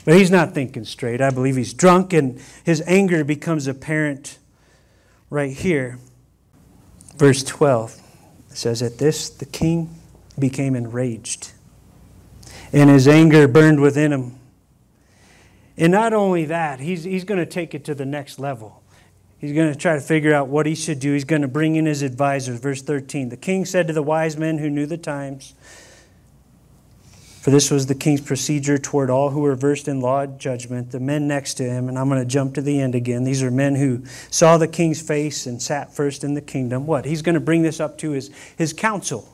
But 0.04 0.14
he's 0.14 0.30
not 0.30 0.54
thinking 0.54 0.84
straight. 0.84 1.20
I 1.20 1.30
believe 1.30 1.56
he's 1.56 1.74
drunk, 1.74 2.12
and 2.12 2.40
his 2.64 2.82
anger 2.86 3.24
becomes 3.24 3.66
apparent 3.66 4.38
right 5.28 5.52
here. 5.52 5.98
Verse 7.16 7.42
12 7.44 8.00
says, 8.48 8.82
At 8.82 8.98
this 8.98 9.28
the 9.28 9.44
king 9.44 9.94
became 10.38 10.74
enraged, 10.74 11.52
and 12.72 12.88
his 12.88 13.06
anger 13.06 13.46
burned 13.46 13.80
within 13.80 14.12
him. 14.12 14.36
And 15.76 15.92
not 15.92 16.12
only 16.12 16.44
that, 16.46 16.80
he's, 16.80 17.04
he's 17.04 17.24
going 17.24 17.38
to 17.38 17.46
take 17.46 17.74
it 17.74 17.84
to 17.86 17.94
the 17.94 18.04
next 18.04 18.38
level. 18.38 18.82
He's 19.38 19.54
going 19.54 19.72
to 19.72 19.78
try 19.78 19.94
to 19.94 20.00
figure 20.00 20.34
out 20.34 20.48
what 20.48 20.66
he 20.66 20.74
should 20.74 21.00
do. 21.00 21.14
He's 21.14 21.24
going 21.24 21.40
to 21.40 21.48
bring 21.48 21.76
in 21.76 21.86
his 21.86 22.02
advisors. 22.02 22.60
Verse 22.60 22.82
13 22.82 23.30
The 23.30 23.36
king 23.38 23.64
said 23.64 23.86
to 23.86 23.94
the 23.94 24.02
wise 24.02 24.36
men 24.36 24.58
who 24.58 24.68
knew 24.68 24.84
the 24.84 24.98
times, 24.98 25.54
for 27.40 27.50
this 27.50 27.70
was 27.70 27.86
the 27.86 27.94
king's 27.94 28.20
procedure 28.20 28.76
toward 28.76 29.08
all 29.08 29.30
who 29.30 29.40
were 29.40 29.54
versed 29.54 29.88
in 29.88 30.02
law 30.02 30.20
and 30.20 30.38
judgment, 30.38 30.90
the 30.90 31.00
men 31.00 31.26
next 31.26 31.54
to 31.54 31.64
him. 31.64 31.88
And 31.88 31.98
I'm 31.98 32.10
going 32.10 32.20
to 32.20 32.28
jump 32.28 32.54
to 32.56 32.60
the 32.60 32.78
end 32.78 32.94
again. 32.94 33.24
These 33.24 33.42
are 33.42 33.50
men 33.50 33.76
who 33.76 34.04
saw 34.30 34.58
the 34.58 34.68
king's 34.68 35.00
face 35.00 35.46
and 35.46 35.60
sat 35.60 35.94
first 35.94 36.22
in 36.22 36.34
the 36.34 36.42
kingdom. 36.42 36.86
What? 36.86 37.06
He's 37.06 37.22
going 37.22 37.36
to 37.36 37.40
bring 37.40 37.62
this 37.62 37.80
up 37.80 37.96
to 37.98 38.10
his, 38.10 38.30
his 38.58 38.74
council, 38.74 39.26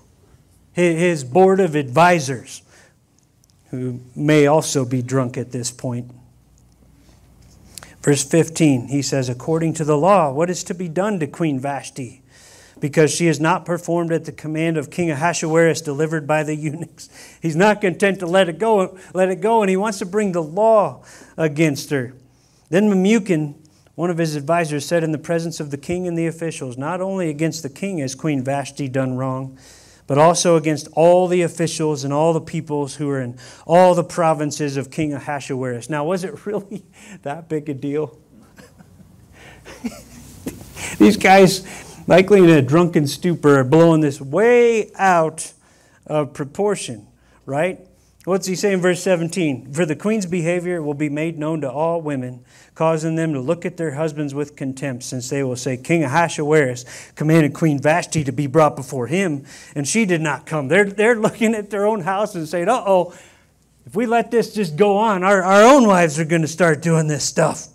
his 0.72 1.24
board 1.24 1.58
of 1.58 1.74
advisors, 1.74 2.62
who 3.70 3.98
may 4.14 4.46
also 4.46 4.84
be 4.84 5.02
drunk 5.02 5.36
at 5.36 5.50
this 5.50 5.72
point. 5.72 6.12
Verse 8.02 8.22
15, 8.22 8.86
he 8.86 9.02
says, 9.02 9.28
According 9.28 9.74
to 9.74 9.84
the 9.84 9.98
law, 9.98 10.32
what 10.32 10.48
is 10.48 10.62
to 10.62 10.74
be 10.74 10.86
done 10.86 11.18
to 11.18 11.26
Queen 11.26 11.58
Vashti? 11.58 12.22
Because 12.78 13.14
she 13.14 13.26
has 13.26 13.40
not 13.40 13.64
performed 13.64 14.12
at 14.12 14.24
the 14.24 14.32
command 14.32 14.76
of 14.76 14.90
King 14.90 15.10
Ahasuerus 15.10 15.80
delivered 15.80 16.26
by 16.26 16.42
the 16.42 16.54
eunuchs. 16.54 17.08
He's 17.42 17.56
not 17.56 17.80
content 17.80 18.18
to 18.20 18.26
let 18.26 18.48
it 18.48 18.58
go, 18.58 18.98
let 19.14 19.30
it 19.30 19.40
go, 19.40 19.62
and 19.62 19.70
he 19.70 19.76
wants 19.76 19.98
to 20.00 20.06
bring 20.06 20.32
the 20.32 20.42
law 20.42 21.02
against 21.36 21.90
her. 21.90 22.14
Then 22.68 22.90
Memucan, 22.90 23.54
one 23.94 24.10
of 24.10 24.18
his 24.18 24.36
advisors, 24.36 24.84
said 24.84 25.04
in 25.04 25.12
the 25.12 25.18
presence 25.18 25.60
of 25.60 25.70
the 25.70 25.78
king 25.78 26.06
and 26.06 26.18
the 26.18 26.26
officials, 26.26 26.76
not 26.76 27.00
only 27.00 27.30
against 27.30 27.62
the 27.62 27.70
king 27.70 27.98
has 27.98 28.14
Queen 28.14 28.42
Vashti 28.42 28.88
done 28.88 29.16
wrong, 29.16 29.56
but 30.06 30.18
also 30.18 30.56
against 30.56 30.88
all 30.92 31.28
the 31.28 31.42
officials 31.42 32.04
and 32.04 32.12
all 32.12 32.32
the 32.32 32.40
peoples 32.40 32.96
who 32.96 33.08
are 33.08 33.20
in 33.20 33.38
all 33.66 33.94
the 33.94 34.04
provinces 34.04 34.76
of 34.76 34.90
King 34.90 35.12
Ahasuerus. 35.12 35.90
Now, 35.90 36.04
was 36.04 36.24
it 36.24 36.46
really 36.46 36.84
that 37.22 37.48
big 37.48 37.68
a 37.68 37.74
deal? 37.74 38.18
These 40.98 41.16
guys 41.16 41.66
likely 42.06 42.40
in 42.40 42.50
a 42.50 42.62
drunken 42.62 43.06
stupor, 43.06 43.62
blowing 43.64 44.00
this 44.00 44.20
way 44.20 44.90
out 44.94 45.52
of 46.06 46.32
proportion, 46.32 47.06
right? 47.44 47.80
What's 48.24 48.46
he 48.46 48.56
say 48.56 48.72
in 48.72 48.80
verse 48.80 49.02
17? 49.04 49.72
For 49.72 49.86
the 49.86 49.94
queen's 49.94 50.26
behavior 50.26 50.82
will 50.82 50.94
be 50.94 51.08
made 51.08 51.38
known 51.38 51.60
to 51.60 51.70
all 51.70 52.00
women, 52.00 52.44
causing 52.74 53.14
them 53.14 53.32
to 53.34 53.40
look 53.40 53.64
at 53.64 53.76
their 53.76 53.92
husbands 53.92 54.34
with 54.34 54.56
contempt, 54.56 55.04
since 55.04 55.30
they 55.30 55.44
will 55.44 55.54
say, 55.54 55.76
King 55.76 56.02
Ahasuerus 56.02 56.84
commanded 57.14 57.54
Queen 57.54 57.78
Vashti 57.80 58.24
to 58.24 58.32
be 58.32 58.48
brought 58.48 58.74
before 58.74 59.06
him, 59.06 59.44
and 59.76 59.86
she 59.86 60.04
did 60.04 60.20
not 60.20 60.44
come. 60.44 60.66
They're, 60.66 60.86
they're 60.86 61.14
looking 61.20 61.54
at 61.54 61.70
their 61.70 61.86
own 61.86 62.00
house 62.00 62.34
and 62.34 62.48
saying, 62.48 62.68
uh 62.68 62.82
oh, 62.84 63.14
if 63.86 63.94
we 63.94 64.06
let 64.06 64.32
this 64.32 64.52
just 64.52 64.76
go 64.76 64.96
on, 64.96 65.22
our, 65.22 65.44
our 65.44 65.62
own 65.62 65.86
wives 65.86 66.18
are 66.18 66.24
going 66.24 66.42
to 66.42 66.48
start 66.48 66.82
doing 66.82 67.06
this 67.06 67.24
stuff. 67.24 67.68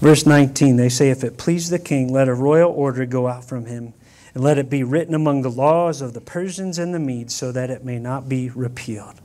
Verse 0.00 0.26
19, 0.26 0.76
they 0.76 0.88
say, 0.88 1.10
If 1.10 1.24
it 1.24 1.38
please 1.38 1.70
the 1.70 1.78
king, 1.78 2.12
let 2.12 2.28
a 2.28 2.34
royal 2.34 2.70
order 2.70 3.06
go 3.06 3.26
out 3.26 3.44
from 3.44 3.66
him, 3.66 3.94
and 4.34 4.44
let 4.44 4.58
it 4.58 4.68
be 4.68 4.84
written 4.84 5.14
among 5.14 5.42
the 5.42 5.50
laws 5.50 6.02
of 6.02 6.12
the 6.12 6.20
Persians 6.20 6.78
and 6.78 6.92
the 6.92 6.98
Medes, 6.98 7.34
so 7.34 7.50
that 7.52 7.70
it 7.70 7.84
may 7.84 7.98
not 7.98 8.28
be 8.28 8.50
repealed. 8.50 9.20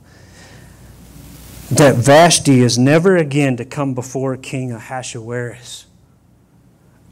That 1.70 1.96
Vashti 1.96 2.60
is 2.60 2.78
never 2.78 3.16
again 3.16 3.56
to 3.58 3.64
come 3.64 3.94
before 3.94 4.36
King 4.36 4.72
Ahasuerus. 4.72 5.86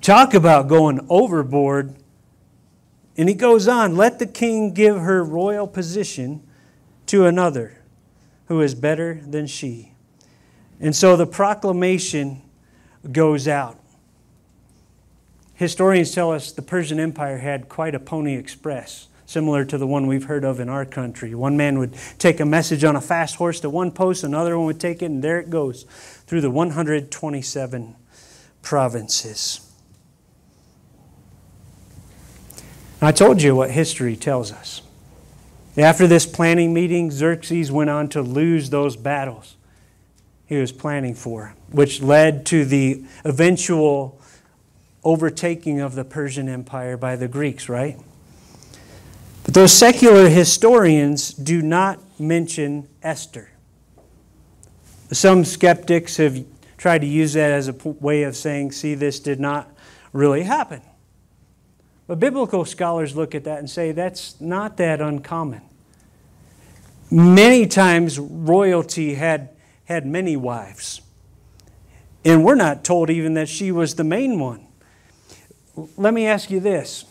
Talk 0.03 0.35
about 0.35 0.68
going 0.68 1.07
overboard. 1.09 1.94
And 3.16 3.29
he 3.29 3.35
goes 3.35 3.68
on, 3.68 3.96
let 3.96 4.18
the 4.18 4.27
king 4.27 4.73
give 4.73 4.99
her 4.99 5.23
royal 5.23 5.66
position 5.66 6.42
to 7.07 7.27
another 7.27 7.83
who 8.46 8.61
is 8.61 8.75
better 8.75 9.20
than 9.27 9.46
she. 9.46 9.92
And 10.81 10.96
so 10.96 11.16
the 11.16 11.27
proclamation 11.27 12.42
goes 13.10 13.48
out. 13.48 13.78
Historians 15.54 16.12
tell 16.12 16.32
us 16.32 16.52
the 16.52 16.62
Persian 16.62 16.98
Empire 16.98 17.38
had 17.38 17.68
quite 17.68 17.94
a 17.94 18.00
pony 18.00 18.34
express, 18.34 19.08
similar 19.26 19.64
to 19.64 19.76
the 19.76 19.86
one 19.86 20.06
we've 20.06 20.24
heard 20.24 20.44
of 20.44 20.58
in 20.58 20.68
our 20.68 20.86
country. 20.86 21.34
One 21.34 21.56
man 21.56 21.78
would 21.78 21.94
take 22.18 22.40
a 22.40 22.46
message 22.46 22.82
on 22.82 22.96
a 22.96 23.00
fast 23.00 23.36
horse 23.36 23.60
to 23.60 23.70
one 23.70 23.90
post, 23.90 24.24
another 24.24 24.56
one 24.56 24.66
would 24.66 24.80
take 24.80 25.02
it, 25.02 25.06
and 25.06 25.22
there 25.22 25.38
it 25.38 25.50
goes 25.50 25.84
through 26.26 26.40
the 26.40 26.50
127 26.50 27.96
provinces. 28.62 29.70
I 33.02 33.12
told 33.12 33.42
you 33.42 33.56
what 33.56 33.70
history 33.70 34.16
tells 34.16 34.52
us. 34.52 34.82
After 35.76 36.06
this 36.06 36.26
planning 36.26 36.74
meeting, 36.74 37.10
Xerxes 37.10 37.70
went 37.70 37.88
on 37.88 38.08
to 38.10 38.22
lose 38.22 38.70
those 38.70 38.96
battles 38.96 39.56
he 40.50 40.56
was 40.56 40.72
planning 40.72 41.14
for, 41.14 41.54
which 41.70 42.02
led 42.02 42.44
to 42.44 42.64
the 42.64 43.04
eventual 43.24 44.20
overtaking 45.04 45.78
of 45.78 45.94
the 45.94 46.04
Persian 46.04 46.48
Empire 46.48 46.96
by 46.96 47.14
the 47.14 47.28
Greeks, 47.28 47.68
right? 47.68 47.96
But 49.44 49.54
those 49.54 49.72
secular 49.72 50.28
historians 50.28 51.32
do 51.32 51.62
not 51.62 52.00
mention 52.18 52.88
Esther. 53.00 53.48
Some 55.12 55.44
skeptics 55.44 56.16
have 56.16 56.44
tried 56.76 57.02
to 57.02 57.06
use 57.06 57.34
that 57.34 57.52
as 57.52 57.68
a 57.68 57.72
way 58.00 58.24
of 58.24 58.34
saying, 58.34 58.72
see, 58.72 58.96
this 58.96 59.20
did 59.20 59.38
not 59.38 59.70
really 60.12 60.42
happen. 60.42 60.82
But 62.08 62.18
biblical 62.18 62.64
scholars 62.64 63.14
look 63.14 63.36
at 63.36 63.44
that 63.44 63.60
and 63.60 63.70
say 63.70 63.92
that's 63.92 64.40
not 64.40 64.78
that 64.78 65.00
uncommon. 65.00 65.62
Many 67.08 67.68
times, 67.68 68.18
royalty 68.18 69.14
had 69.14 69.49
had 69.90 70.07
many 70.07 70.37
wives. 70.37 71.03
And 72.24 72.44
we're 72.44 72.55
not 72.55 72.85
told 72.85 73.11
even 73.11 73.35
that 73.35 73.48
she 73.48 73.72
was 73.72 73.96
the 73.96 74.05
main 74.05 74.38
one. 74.38 74.68
Let 75.96 76.14
me 76.14 76.26
ask 76.26 76.48
you 76.48 76.61
this 76.61 77.05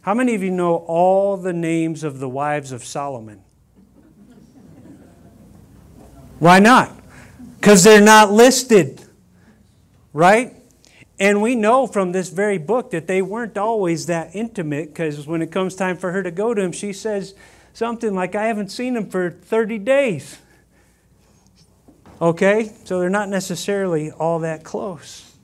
How 0.00 0.14
many 0.14 0.34
of 0.34 0.42
you 0.42 0.50
know 0.50 0.76
all 0.76 1.36
the 1.36 1.52
names 1.52 2.02
of 2.02 2.18
the 2.18 2.28
wives 2.28 2.72
of 2.72 2.84
Solomon? 2.84 3.42
Why 6.38 6.58
not? 6.58 6.90
Because 7.60 7.84
they're 7.84 8.00
not 8.00 8.32
listed, 8.32 9.02
right? 10.12 10.54
And 11.18 11.42
we 11.42 11.54
know 11.54 11.86
from 11.86 12.12
this 12.12 12.28
very 12.28 12.58
book 12.58 12.90
that 12.92 13.06
they 13.06 13.20
weren't 13.20 13.58
always 13.58 14.06
that 14.06 14.34
intimate 14.34 14.88
because 14.88 15.26
when 15.26 15.42
it 15.42 15.50
comes 15.50 15.74
time 15.74 15.96
for 15.96 16.12
her 16.12 16.22
to 16.22 16.30
go 16.30 16.54
to 16.54 16.62
him, 16.62 16.72
she 16.72 16.92
says 16.92 17.34
something 17.72 18.14
like, 18.14 18.34
I 18.34 18.46
haven't 18.46 18.68
seen 18.68 18.96
him 18.96 19.08
for 19.08 19.30
30 19.30 19.78
days. 19.78 20.38
Okay? 22.20 22.72
So 22.84 23.00
they're 23.00 23.10
not 23.10 23.28
necessarily 23.28 24.10
all 24.10 24.40
that 24.40 24.64
close. 24.64 25.34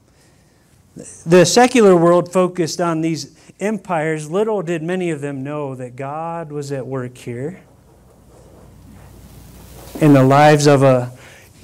The 1.25 1.45
secular 1.45 1.97
world 1.97 2.33
focused 2.33 2.81
on 2.81 3.01
these 3.01 3.35
empires. 3.61 4.31
Little 4.31 4.63
did 4.63 4.83
many 4.83 5.11
of 5.11 5.21
them 5.21 5.43
know 5.43 5.75
that 5.75 5.97
God 5.97 6.53
was 6.53 6.71
at 6.73 6.87
work 6.87 7.17
here 7.17 7.63
in 10.01 10.13
the 10.13 10.23
lives 10.23 10.67
of 10.67 10.83
a 10.83 11.13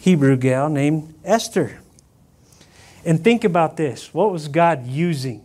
Hebrew 0.01 0.37
gal 0.37 0.69
named 0.69 1.15
Esther. 1.25 1.81
And 3.05 3.23
think 3.23 3.45
about 3.45 3.77
this 3.77 4.15
what 4.15 4.31
was 4.31 4.49
God 4.49 4.87
using? 4.87 5.45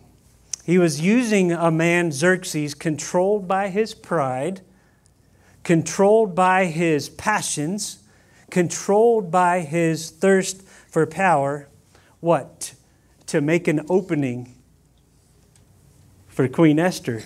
He 0.64 0.78
was 0.78 1.00
using 1.00 1.52
a 1.52 1.70
man, 1.70 2.10
Xerxes, 2.10 2.72
controlled 2.74 3.46
by 3.46 3.68
his 3.68 3.92
pride, 3.92 4.62
controlled 5.62 6.34
by 6.34 6.66
his 6.66 7.10
passions, 7.10 7.98
controlled 8.50 9.30
by 9.30 9.60
his 9.60 10.10
thirst 10.10 10.62
for 10.62 11.06
power. 11.06 11.68
What? 12.20 12.74
To 13.26 13.40
make 13.40 13.68
an 13.68 13.84
opening 13.88 14.54
for 16.28 16.48
Queen 16.48 16.78
Esther. 16.78 17.22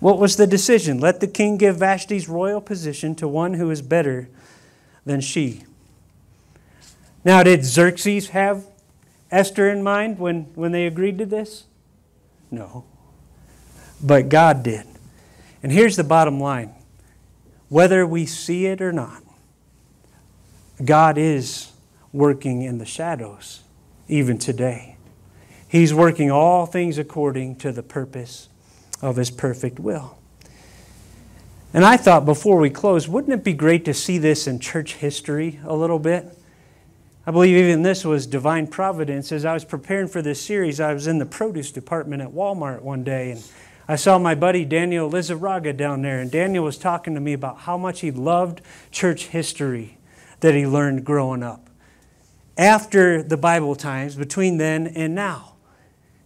What 0.00 0.18
was 0.18 0.36
the 0.36 0.46
decision? 0.46 1.00
Let 1.00 1.20
the 1.20 1.26
king 1.26 1.56
give 1.56 1.76
Vashti's 1.76 2.28
royal 2.28 2.60
position 2.60 3.14
to 3.16 3.26
one 3.26 3.54
who 3.54 3.70
is 3.70 3.82
better 3.82 4.28
than 5.04 5.20
she. 5.20 5.64
Now, 7.24 7.42
did 7.42 7.64
Xerxes 7.64 8.28
have 8.28 8.64
Esther 9.30 9.68
in 9.68 9.82
mind 9.82 10.18
when, 10.18 10.42
when 10.54 10.72
they 10.72 10.86
agreed 10.86 11.18
to 11.18 11.26
this? 11.26 11.64
No. 12.50 12.84
But 14.02 14.28
God 14.28 14.62
did. 14.62 14.86
And 15.62 15.72
here's 15.72 15.96
the 15.96 16.04
bottom 16.04 16.38
line 16.40 16.74
whether 17.68 18.06
we 18.06 18.24
see 18.24 18.66
it 18.66 18.80
or 18.80 18.92
not, 18.92 19.22
God 20.84 21.18
is 21.18 21.72
working 22.12 22.62
in 22.62 22.78
the 22.78 22.86
shadows 22.86 23.62
even 24.08 24.38
today. 24.38 24.96
He's 25.68 25.92
working 25.92 26.30
all 26.30 26.66
things 26.66 26.98
according 26.98 27.56
to 27.56 27.72
the 27.72 27.82
purpose 27.82 28.48
of 29.02 29.16
His 29.16 29.30
perfect 29.30 29.78
will. 29.78 30.18
And 31.74 31.84
I 31.84 31.98
thought 31.98 32.24
before 32.24 32.58
we 32.58 32.70
close, 32.70 33.06
wouldn't 33.06 33.32
it 33.32 33.44
be 33.44 33.52
great 33.52 33.84
to 33.84 33.92
see 33.92 34.16
this 34.16 34.46
in 34.46 34.58
church 34.58 34.94
history 34.94 35.60
a 35.64 35.76
little 35.76 35.98
bit? 35.98 36.24
I 37.26 37.30
believe 37.30 37.56
even 37.56 37.82
this 37.82 38.06
was 38.06 38.26
divine 38.26 38.68
providence. 38.68 39.32
As 39.32 39.44
I 39.44 39.52
was 39.52 39.66
preparing 39.66 40.08
for 40.08 40.22
this 40.22 40.40
series, 40.40 40.80
I 40.80 40.94
was 40.94 41.06
in 41.06 41.18
the 41.18 41.26
produce 41.26 41.70
department 41.70 42.22
at 42.22 42.30
Walmart 42.30 42.80
one 42.80 43.04
day, 43.04 43.32
and 43.32 43.44
I 43.86 43.96
saw 43.96 44.18
my 44.18 44.34
buddy 44.34 44.64
Daniel 44.64 45.10
Lizarraga 45.10 45.76
down 45.76 46.00
there, 46.00 46.20
and 46.20 46.30
Daniel 46.30 46.64
was 46.64 46.78
talking 46.78 47.14
to 47.14 47.20
me 47.20 47.34
about 47.34 47.58
how 47.58 47.76
much 47.76 48.00
he 48.00 48.10
loved 48.10 48.62
church 48.90 49.26
history 49.26 49.97
that 50.40 50.54
he 50.54 50.66
learned 50.66 51.04
growing 51.04 51.42
up. 51.42 51.68
After 52.56 53.22
the 53.22 53.36
Bible 53.36 53.76
times, 53.76 54.16
between 54.16 54.58
then 54.58 54.86
and 54.88 55.14
now. 55.14 55.54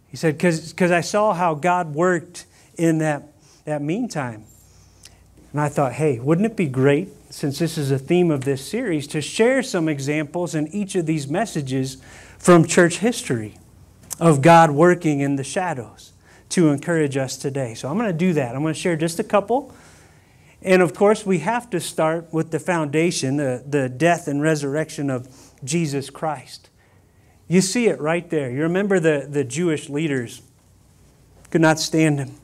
He 0.07 0.17
said, 0.17 0.37
because 0.37 0.91
I 0.91 1.01
saw 1.01 1.33
how 1.33 1.55
God 1.55 1.95
worked 1.95 2.45
in 2.77 2.99
that, 2.99 3.23
that 3.65 3.81
meantime. 3.81 4.45
And 5.51 5.61
I 5.61 5.69
thought, 5.69 5.93
hey, 5.93 6.19
wouldn't 6.19 6.45
it 6.45 6.55
be 6.55 6.67
great 6.67 7.09
since 7.33 7.57
this 7.57 7.79
is 7.79 7.89
a 7.89 7.97
theme 7.97 8.29
of 8.29 8.45
this 8.45 8.65
series, 8.65 9.07
to 9.07 9.19
share 9.19 9.63
some 9.63 9.89
examples 9.89 10.53
in 10.53 10.67
each 10.67 10.93
of 10.93 11.07
these 11.07 11.27
messages 11.27 11.97
from 12.37 12.63
church 12.63 12.99
history 12.99 13.57
of 14.19 14.43
God 14.43 14.69
working 14.69 15.19
in 15.19 15.35
the 15.35 15.43
shadows 15.43 16.13
to 16.49 16.69
encourage 16.69 17.17
us 17.17 17.35
today. 17.35 17.73
So 17.73 17.89
I'm 17.89 17.97
going 17.97 18.11
to 18.11 18.17
do 18.17 18.33
that. 18.33 18.55
I'm 18.55 18.61
going 18.61 18.75
to 18.75 18.79
share 18.79 18.95
just 18.95 19.17
a 19.17 19.23
couple. 19.23 19.73
And 20.63 20.81
of 20.81 20.95
course, 20.95 21.25
we 21.25 21.39
have 21.39 21.69
to 21.71 21.79
start 21.79 22.31
with 22.31 22.51
the 22.51 22.59
foundation, 22.59 23.35
the, 23.35 23.63
the 23.67 23.89
death 23.89 24.29
and 24.29 24.41
resurrection 24.41 25.09
of 25.09 25.27
Jesus 25.63 26.09
Christ. 26.09 26.69
You 27.49 27.59
see 27.59 27.87
it 27.87 27.99
right 27.99 28.29
there. 28.29 28.49
You 28.49 28.61
remember 28.61 28.99
the, 28.99 29.27
the 29.29 29.43
Jewish 29.43 29.89
leaders 29.89 30.41
could 31.51 31.61
not 31.61 31.79
stand 31.79 32.19
him. 32.19 32.35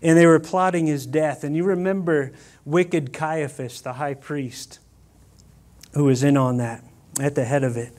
And 0.00 0.18
they 0.18 0.26
were 0.26 0.40
plotting 0.40 0.86
his 0.86 1.06
death. 1.06 1.44
And 1.44 1.54
you 1.54 1.62
remember 1.62 2.32
wicked 2.64 3.12
Caiaphas, 3.12 3.82
the 3.82 3.92
high 3.92 4.14
priest, 4.14 4.78
who 5.92 6.04
was 6.04 6.24
in 6.24 6.38
on 6.38 6.56
that, 6.56 6.82
at 7.20 7.34
the 7.34 7.44
head 7.44 7.62
of 7.62 7.76
it. 7.76 7.92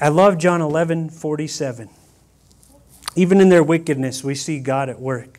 I 0.00 0.08
love 0.08 0.38
John 0.38 0.62
11 0.62 1.10
47. 1.10 1.90
Even 3.14 3.40
in 3.40 3.50
their 3.50 3.62
wickedness, 3.62 4.24
we 4.24 4.34
see 4.34 4.58
God 4.58 4.88
at 4.88 5.00
work. 5.00 5.38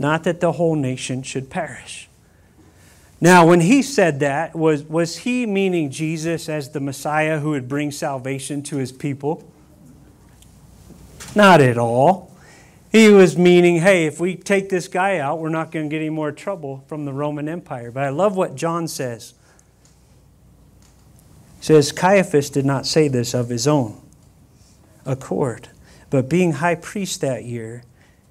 not 0.00 0.24
that 0.24 0.40
the 0.40 0.52
whole 0.52 0.74
nation 0.74 1.22
should 1.22 1.50
perish. 1.50 2.08
Now, 3.20 3.46
when 3.46 3.60
he 3.60 3.82
said 3.82 4.20
that, 4.20 4.56
was, 4.56 4.82
was 4.84 5.18
he 5.18 5.44
meaning 5.44 5.90
Jesus 5.90 6.48
as 6.48 6.70
the 6.70 6.80
Messiah 6.80 7.38
who 7.38 7.50
would 7.50 7.68
bring 7.68 7.90
salvation 7.90 8.62
to 8.62 8.78
his 8.78 8.92
people? 8.92 9.46
Not 11.34 11.60
at 11.60 11.76
all. 11.76 12.34
He 12.90 13.10
was 13.10 13.36
meaning, 13.36 13.76
hey, 13.76 14.06
if 14.06 14.18
we 14.18 14.36
take 14.36 14.70
this 14.70 14.88
guy 14.88 15.18
out, 15.18 15.38
we're 15.38 15.50
not 15.50 15.70
going 15.70 15.90
to 15.90 15.90
get 15.90 16.00
any 16.00 16.08
more 16.08 16.32
trouble 16.32 16.82
from 16.88 17.04
the 17.04 17.12
Roman 17.12 17.46
Empire. 17.46 17.90
But 17.90 18.04
I 18.04 18.08
love 18.08 18.38
what 18.38 18.54
John 18.54 18.88
says. 18.88 19.34
He 21.58 21.66
says, 21.66 21.92
Caiaphas 21.92 22.48
did 22.48 22.64
not 22.64 22.86
say 22.86 23.06
this 23.06 23.34
of 23.34 23.50
his 23.50 23.68
own 23.68 24.00
accord, 25.04 25.68
but 26.08 26.30
being 26.30 26.52
high 26.52 26.74
priest 26.74 27.20
that 27.20 27.44
year, 27.44 27.84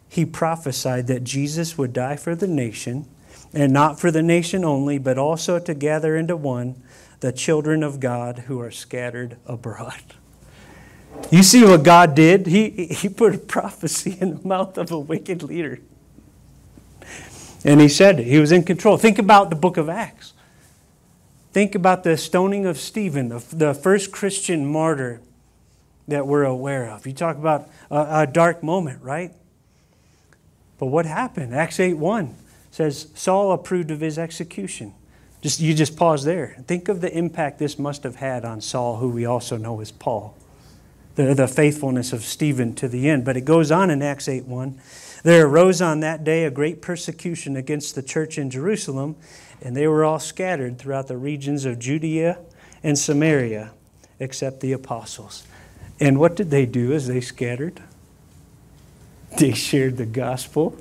he 0.10 0.26
prophesied 0.26 1.08
that 1.08 1.24
Jesus 1.24 1.78
would 1.78 1.94
die 1.94 2.16
for 2.16 2.36
the 2.36 2.48
nation, 2.48 3.08
and 3.54 3.72
not 3.72 4.00
for 4.00 4.10
the 4.10 4.24
nation 4.24 4.66
only, 4.66 4.98
but 4.98 5.18
also 5.18 5.60
to 5.60 5.74
gather 5.76 6.18
into 6.18 6.36
one 6.36 6.82
the 7.20 7.32
children 7.32 7.84
of 7.84 8.00
God 8.00 8.40
who 8.48 8.60
are 8.60 8.72
scattered 8.72 9.38
abroad. 9.46 10.02
You 11.32 11.44
see 11.44 11.66
what 11.66 11.84
God 11.84 12.16
did? 12.16 12.46
He, 12.46 12.70
he 12.70 13.10
put 13.10 13.36
a 13.36 13.40
prophecy 13.40 14.16
in 14.22 14.38
the 14.38 14.48
mouth 14.48 14.78
of 14.78 14.92
a 14.92 15.00
wicked 15.00 15.44
leader. 15.44 15.80
And 17.66 17.82
he 17.82 17.90
said. 17.90 18.20
He 18.20 18.40
was 18.40 18.52
in 18.52 18.64
control. 18.64 18.96
Think 18.96 19.20
about 19.20 19.50
the 19.50 19.56
book 19.56 19.78
of 19.78 19.90
Acts. 19.90 20.34
Think 21.52 21.76
about 21.76 22.04
the 22.04 22.16
stoning 22.16 22.66
of 22.66 22.78
Stephen, 22.78 23.30
the, 23.30 23.44
the 23.52 23.74
first 23.74 24.12
Christian 24.12 24.66
martyr 24.66 25.20
that 26.08 26.28
we're 26.28 26.44
aware 26.44 26.90
of. 26.90 27.06
You 27.06 27.14
talk 27.14 27.38
about 27.38 27.68
a, 27.90 28.22
a 28.22 28.28
dark 28.28 28.64
moment, 28.64 29.02
right? 29.02 29.34
But 30.80 30.88
what 30.88 31.06
happened? 31.06 31.54
Acts 31.54 31.80
8 31.80 31.96
1 31.96 32.36
says 32.72 33.08
Saul 33.14 33.52
approved 33.52 33.92
of 33.92 34.00
his 34.00 34.18
execution. 34.18 34.94
Just, 35.42 35.60
you 35.60 35.74
just 35.74 35.96
pause 35.96 36.26
there. 36.26 36.58
Think 36.68 36.90
of 36.90 37.02
the 37.02 37.16
impact 37.16 37.60
this 37.60 37.80
must 37.80 38.04
have 38.04 38.18
had 38.18 38.44
on 38.44 38.60
Saul, 38.62 38.98
who 38.98 39.10
we 39.10 39.26
also 39.26 39.56
know 39.58 39.80
as 39.80 39.92
Paul 39.92 40.36
the, 41.20 41.34
the 41.34 41.48
faithfulness 41.50 42.14
of 42.14 42.24
Stephen 42.24 42.74
to 42.76 42.88
the 42.88 43.10
end. 43.10 43.26
But 43.26 43.36
it 43.36 43.42
goes 43.42 43.72
on 43.72 43.90
in 43.90 44.02
Acts 44.02 44.30
8 44.30 44.46
1. 44.46 44.80
There 45.24 45.46
arose 45.46 45.82
on 45.82 46.00
that 46.00 46.24
day 46.24 46.46
a 46.46 46.52
great 46.52 46.82
persecution 46.82 47.58
against 47.58 47.96
the 47.96 48.02
church 48.02 48.38
in 48.38 48.50
Jerusalem, 48.50 49.18
and 49.62 49.76
they 49.76 49.86
were 49.86 50.06
all 50.06 50.20
scattered 50.20 50.80
throughout 50.80 51.08
the 51.08 51.18
regions 51.18 51.66
of 51.66 51.78
Judea 51.78 52.40
and 52.84 52.98
Samaria, 52.98 53.72
except 54.20 54.62
the 54.62 54.72
apostles. 54.72 55.46
And 56.00 56.20
what 56.20 56.38
did 56.38 56.52
they 56.52 56.66
do 56.66 56.94
as 56.94 57.08
they 57.08 57.20
scattered? 57.20 57.82
They 59.38 59.54
shared 59.54 59.98
the 59.98 60.06
gospel. 60.06 60.76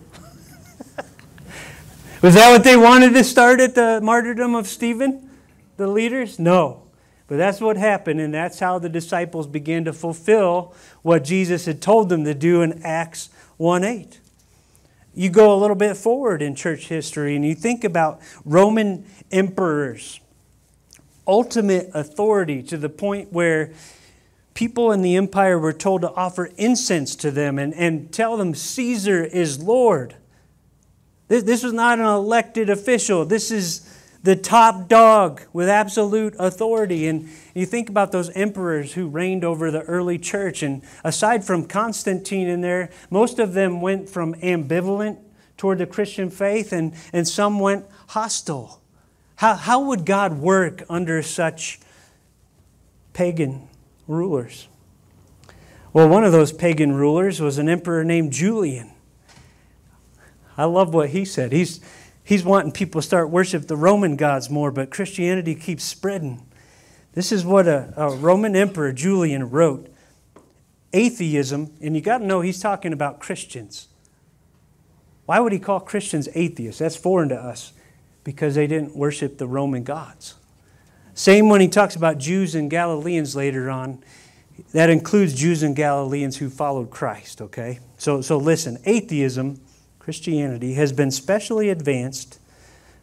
Was 2.23 2.35
that 2.35 2.51
what 2.51 2.65
they 2.65 2.77
wanted 2.77 3.15
to 3.15 3.23
start 3.23 3.61
at 3.61 3.75
the 3.75 4.01
martyrdom 4.03 4.55
of 4.55 4.67
Stephen? 4.67 5.31
The 5.77 5.87
leaders? 5.87 6.39
No. 6.39 6.83
But 7.29 7.37
that's 7.37 7.61
what 7.61 7.77
happened, 7.77 8.21
and 8.21 8.33
that's 8.33 8.59
how 8.59 8.79
the 8.79 8.89
disciples 8.89 9.47
began 9.47 9.85
to 9.85 9.93
fulfill 9.93 10.75
what 11.03 11.25
Jesus 11.25 11.67
had 11.67 11.83
told 11.83 12.09
them 12.09 12.25
to 12.25 12.35
do 12.35 12.63
in 12.63 12.83
Acts 12.83 13.29
1 13.59 13.85
8. 13.85 14.21
you 15.15 15.29
go 15.29 15.55
a 15.55 15.59
little 15.59 15.77
bit 15.77 15.97
forward 15.97 16.41
in 16.41 16.55
church 16.55 16.89
history 16.89 17.37
and 17.37 17.45
you 17.45 17.55
think 17.55 17.85
about 17.85 18.21
Roman 18.45 19.05
emperors, 19.31 20.21
ultimate 21.27 21.91
authority 21.93 22.63
to 22.63 22.79
the 22.79 22.89
point 22.89 23.31
where 23.33 23.73
people 24.59 24.91
in 24.91 25.03
the 25.03 25.15
empire 25.15 25.57
were 25.57 25.73
told 25.73 26.01
to 26.01 26.13
offer 26.15 26.51
incense 26.57 27.15
to 27.15 27.31
them 27.31 27.61
and, 27.61 27.73
and 27.75 28.13
tell 28.13 28.37
them 28.37 28.53
Caesar 28.57 29.23
is 29.23 29.63
Lord. 29.63 30.17
This, 31.29 31.45
this 31.45 31.63
was 31.63 31.73
not 31.73 32.01
an 32.01 32.05
elected 32.05 32.69
official. 32.69 33.25
This 33.25 33.53
is 33.53 33.89
the 34.25 34.35
top 34.35 34.89
dog 34.89 35.43
with 35.53 35.69
absolute 35.69 36.35
authority. 36.41 37.07
And 37.07 37.29
you 37.55 37.67
think 37.67 37.89
about 37.89 38.11
those 38.11 38.31
emperors 38.31 38.95
who 38.95 39.07
reigned 39.07 39.45
over 39.45 39.71
the 39.71 39.83
early 39.83 40.19
church, 40.19 40.65
and 40.65 40.83
aside 41.05 41.45
from 41.45 41.65
Constantine 41.65 42.49
in 42.49 42.61
there, 42.61 42.91
most 43.11 43.39
of 43.39 43.53
them 43.53 43.81
went 43.81 44.09
from 44.09 44.35
ambivalent 44.41 45.19
toward 45.57 45.79
the 45.79 45.87
Christian 45.87 46.31
faith, 46.31 46.73
and, 46.73 46.95
and 47.13 47.29
some 47.29 47.61
went 47.61 47.87
hostile. 48.09 48.83
How, 49.37 49.55
how 49.55 49.85
would 49.85 50.05
God 50.05 50.41
work 50.41 50.83
under 50.91 51.23
such 51.23 51.79
pagan 53.13 53.69
rulers? 54.09 54.67
Well, 55.93 56.09
one 56.09 56.25
of 56.25 56.33
those 56.33 56.53
pagan 56.53 56.93
rulers 56.93 57.41
was 57.41 57.59
an 57.59 57.69
emperor 57.69 58.03
named 58.03 58.33
Julian. 58.33 58.93
I 60.57 60.65
love 60.65 60.93
what 60.93 61.11
he 61.11 61.25
said. 61.25 61.53
He's, 61.53 61.81
he's 62.25 62.45
wanting 62.45 62.73
people 62.73 63.01
to 63.01 63.07
start 63.07 63.31
worship 63.31 63.69
the 63.69 63.77
Roman 63.77 64.17
gods 64.17 64.51
more, 64.51 64.73
but 64.73 64.91
Christianity 64.91 65.55
keeps 65.55 65.85
spreading. 65.85 66.45
This 67.13 67.31
is 67.31 67.45
what 67.45 67.69
a, 67.69 67.93
a 67.97 68.11
Roman 68.11 68.57
emperor, 68.57 68.93
Julian, 68.93 69.51
wrote. 69.51 69.89
Atheism, 70.93 71.73
and 71.81 71.95
you 71.95 72.01
got 72.01 72.19
to 72.19 72.27
know 72.27 72.41
he's 72.41 72.61
talking 72.61 72.93
about 72.93 73.21
Christians. 73.21 73.89
Why 75.27 75.39
would 75.39 75.53
he 75.53 75.59
call 75.59 75.81
Christians 75.81 76.29
atheists? 76.35 76.79
That's 76.79 76.97
foreign 76.97 77.29
to 77.29 77.37
us 77.37 77.73
because 78.25 78.55
they 78.55 78.67
didn't 78.67 78.97
worship 78.97 79.37
the 79.37 79.47
Roman 79.47 79.85
gods. 79.85 80.35
Same 81.19 81.49
when 81.49 81.61
he 81.61 81.67
talks 81.67 81.97
about 81.97 82.19
Jews 82.19 82.55
and 82.55 82.71
Galileans 82.71 83.35
later 83.35 83.69
on. 83.69 84.05
That 84.71 84.89
includes 84.89 85.35
Jews 85.35 85.65
and 85.65 85.75
Galileans 85.75 86.37
who 86.37 86.49
followed 86.49 86.91
Christ, 86.91 87.43
okay? 87.43 87.81
So, 87.97 88.21
so 88.21 88.37
listen, 88.37 88.79
atheism 88.85 89.61
Christianity 89.99 90.75
has 90.75 90.93
been 90.93 91.11
specially 91.11 91.71
advanced 91.71 92.39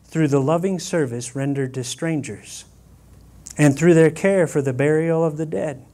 through 0.05 0.29
the 0.29 0.39
loving 0.39 0.79
service 0.79 1.35
rendered 1.35 1.73
to 1.73 1.83
strangers 1.83 2.63
and 3.57 3.77
through 3.77 3.95
their 3.95 4.11
care 4.11 4.47
for 4.47 4.61
the 4.61 4.71
burial 4.71 5.21
of 5.21 5.35
the 5.35 5.45
dead. 5.45 5.85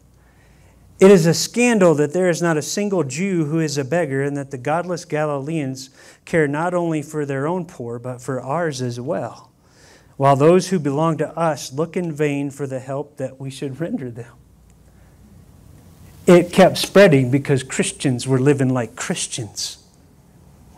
It 1.00 1.10
is 1.10 1.26
a 1.26 1.34
scandal 1.34 1.96
that 1.96 2.14
there 2.14 2.30
is 2.30 2.40
not 2.40 2.56
a 2.56 2.62
single 2.62 3.04
Jew 3.04 3.46
who 3.46 3.60
is 3.60 3.80
a 3.80 3.84
beggar, 3.84 4.22
and 4.22 4.38
that 4.38 4.52
the 4.52 4.60
godless 4.60 5.06
Galileans 5.06 5.90
care 6.26 6.48
not 6.48 6.76
only 6.76 7.02
for 7.02 7.26
their 7.26 7.48
own 7.48 7.66
poor, 7.66 7.98
but 7.98 8.22
for 8.22 8.40
ours 8.40 8.80
as 8.80 9.00
well, 9.00 9.51
while 10.22 10.36
those 10.36 10.70
who 10.70 10.78
belong 10.78 11.18
to 11.18 11.28
us 11.36 11.74
look 11.74 11.98
in 11.98 12.12
vain 12.12 12.52
for 12.52 12.68
the 12.68 12.78
help 12.78 13.18
that 13.18 13.40
we 13.40 13.50
should 13.50 13.80
render 13.82 14.12
them. 14.12 14.32
It 16.28 16.54
kept 16.54 16.78
spreading 16.78 17.32
because 17.32 17.64
Christians 17.64 18.28
were 18.28 18.38
living 18.38 18.72
like 18.72 18.96
Christians. 18.96 19.84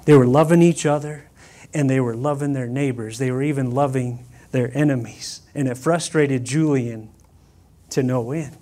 They 0.06 0.14
were 0.14 0.26
loving 0.26 0.62
each 0.62 0.86
other 0.86 1.30
and 1.74 1.90
they 1.90 2.00
were 2.00 2.16
loving 2.16 2.54
their 2.54 2.68
neighbors. 2.68 3.18
They 3.18 3.32
were 3.32 3.44
even 3.44 3.72
loving 3.72 4.26
their 4.52 4.72
enemies. 4.74 5.42
And 5.54 5.68
it 5.68 5.78
frustrated 5.78 6.46
Julian 6.46 7.10
to 7.90 8.02
no 8.02 8.32
end. 8.32 8.56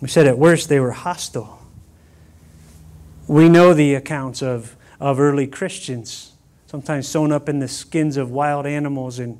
We 0.00 0.06
said 0.06 0.28
at 0.28 0.38
worst 0.38 0.68
they 0.68 0.78
were 0.78 0.92
hostile. 0.92 1.66
We 3.26 3.48
know 3.48 3.74
the 3.74 3.96
accounts 3.96 4.42
of, 4.42 4.76
of 5.00 5.18
early 5.18 5.48
Christians, 5.48 6.31
sometimes 6.72 7.06
sewn 7.06 7.32
up 7.32 7.50
in 7.50 7.58
the 7.58 7.68
skins 7.68 8.16
of 8.16 8.30
wild 8.30 8.64
animals 8.64 9.18
and 9.18 9.38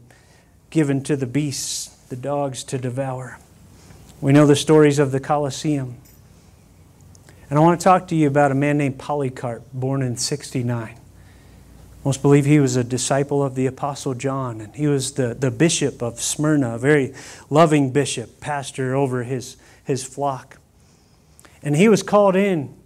given 0.68 1.02
to 1.02 1.16
the 1.16 1.26
beasts, 1.26 1.86
the 2.10 2.16
dogs 2.16 2.62
to 2.62 2.76
devour. 2.76 3.38
We 4.20 4.34
know 4.34 4.46
the 4.46 4.54
stories 4.54 4.98
of 4.98 5.12
the 5.12 5.18
Colosseum. 5.18 5.96
And 7.48 7.58
I 7.58 7.62
want 7.62 7.80
to 7.80 7.84
talk 7.84 8.06
to 8.08 8.14
you 8.14 8.26
about 8.26 8.52
a 8.52 8.54
man 8.54 8.76
named 8.76 8.98
Polycarp, 8.98 9.62
born 9.72 10.02
in 10.02 10.18
69. 10.18 10.98
Most 12.04 12.20
believe 12.20 12.44
he 12.44 12.60
was 12.60 12.76
a 12.76 12.84
disciple 12.84 13.42
of 13.42 13.54
the 13.54 13.64
Apostle 13.64 14.12
John, 14.12 14.60
and 14.60 14.76
he 14.76 14.86
was 14.86 15.12
the, 15.12 15.32
the 15.32 15.50
bishop 15.50 16.02
of 16.02 16.20
Smyrna, 16.20 16.74
a 16.74 16.78
very 16.78 17.14
loving 17.48 17.92
bishop, 17.92 18.40
pastor 18.40 18.94
over 18.94 19.22
his, 19.22 19.56
his 19.84 20.04
flock. 20.04 20.58
And 21.62 21.76
he 21.76 21.88
was 21.88 22.02
called 22.02 22.36
in 22.36 22.76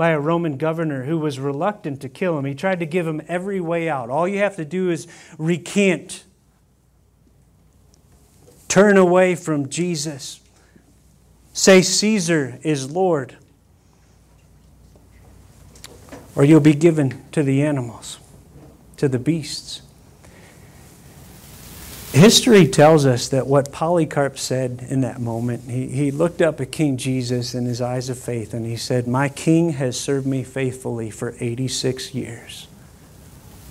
by 0.00 0.12
a 0.12 0.18
Roman 0.18 0.56
governor 0.56 1.04
who 1.04 1.18
was 1.18 1.38
reluctant 1.38 2.00
to 2.00 2.08
kill 2.08 2.38
him. 2.38 2.46
He 2.46 2.54
tried 2.54 2.80
to 2.80 2.86
give 2.86 3.06
him 3.06 3.20
every 3.28 3.60
way 3.60 3.86
out. 3.86 4.08
All 4.08 4.26
you 4.26 4.38
have 4.38 4.56
to 4.56 4.64
do 4.64 4.88
is 4.88 5.06
recant, 5.36 6.24
turn 8.66 8.96
away 8.96 9.34
from 9.34 9.68
Jesus, 9.68 10.40
say 11.52 11.82
Caesar 11.82 12.58
is 12.62 12.90
Lord 12.90 13.36
or 16.34 16.44
you'll 16.44 16.60
be 16.60 16.72
given 16.72 17.22
to 17.32 17.42
the 17.42 17.60
animals, 17.60 18.20
to 18.96 19.06
the 19.06 19.18
beasts. 19.18 19.82
History 22.12 22.66
tells 22.66 23.06
us 23.06 23.28
that 23.28 23.46
what 23.46 23.70
Polycarp 23.70 24.36
said 24.36 24.84
in 24.88 25.00
that 25.02 25.20
moment, 25.20 25.70
he, 25.70 25.86
he 25.86 26.10
looked 26.10 26.42
up 26.42 26.60
at 26.60 26.72
King 26.72 26.96
Jesus 26.96 27.54
in 27.54 27.66
his 27.66 27.80
eyes 27.80 28.08
of 28.08 28.18
faith 28.18 28.52
and 28.52 28.66
he 28.66 28.76
said, 28.76 29.06
My 29.06 29.28
king 29.28 29.74
has 29.74 29.98
served 29.98 30.26
me 30.26 30.42
faithfully 30.42 31.10
for 31.10 31.36
86 31.38 32.12
years. 32.12 32.66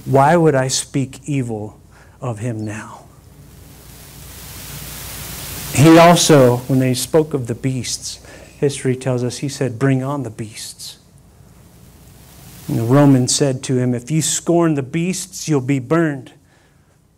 Why 0.05 0.37
would 0.37 0.55
I 0.55 0.69
speak 0.69 1.19
evil 1.25 1.81
of 2.21 2.39
him 2.39 2.63
now? 2.63 3.03
He 5.73 5.97
also, 5.97 6.57
when 6.67 6.79
they 6.79 6.93
spoke 6.93 7.33
of 7.33 7.47
the 7.47 7.55
beasts, 7.55 8.25
history 8.57 8.95
tells 8.95 9.21
us 9.21 9.39
he 9.39 9.49
said, 9.49 9.77
Bring 9.77 10.01
on 10.01 10.23
the 10.23 10.29
beasts. 10.29 10.97
And 12.69 12.77
the 12.77 12.83
Roman 12.83 13.27
said 13.27 13.63
to 13.63 13.77
him, 13.77 13.93
If 13.93 14.09
you 14.09 14.21
scorn 14.21 14.75
the 14.75 14.83
beasts, 14.83 15.49
you'll 15.49 15.59
be 15.59 15.79
burned. 15.79 16.33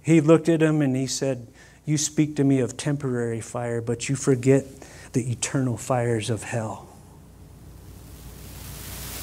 He 0.01 0.19
looked 0.19 0.49
at 0.49 0.61
him 0.61 0.81
and 0.81 0.95
he 0.95 1.07
said, 1.07 1.47
You 1.85 1.97
speak 1.97 2.35
to 2.37 2.43
me 2.43 2.59
of 2.59 2.77
temporary 2.77 3.41
fire, 3.41 3.81
but 3.81 4.09
you 4.09 4.15
forget 4.15 4.65
the 5.13 5.31
eternal 5.31 5.77
fires 5.77 6.29
of 6.29 6.43
hell. 6.43 6.87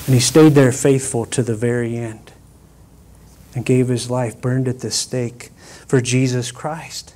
And 0.06 0.14
he 0.14 0.20
stayed 0.20 0.52
there 0.54 0.72
faithful 0.72 1.26
to 1.26 1.42
the 1.42 1.54
very 1.54 1.96
end 1.96 2.32
and 3.54 3.64
gave 3.64 3.88
his 3.88 4.10
life, 4.10 4.40
burned 4.40 4.68
at 4.68 4.80
the 4.80 4.90
stake 4.90 5.50
for 5.86 6.00
Jesus 6.00 6.50
Christ. 6.52 7.14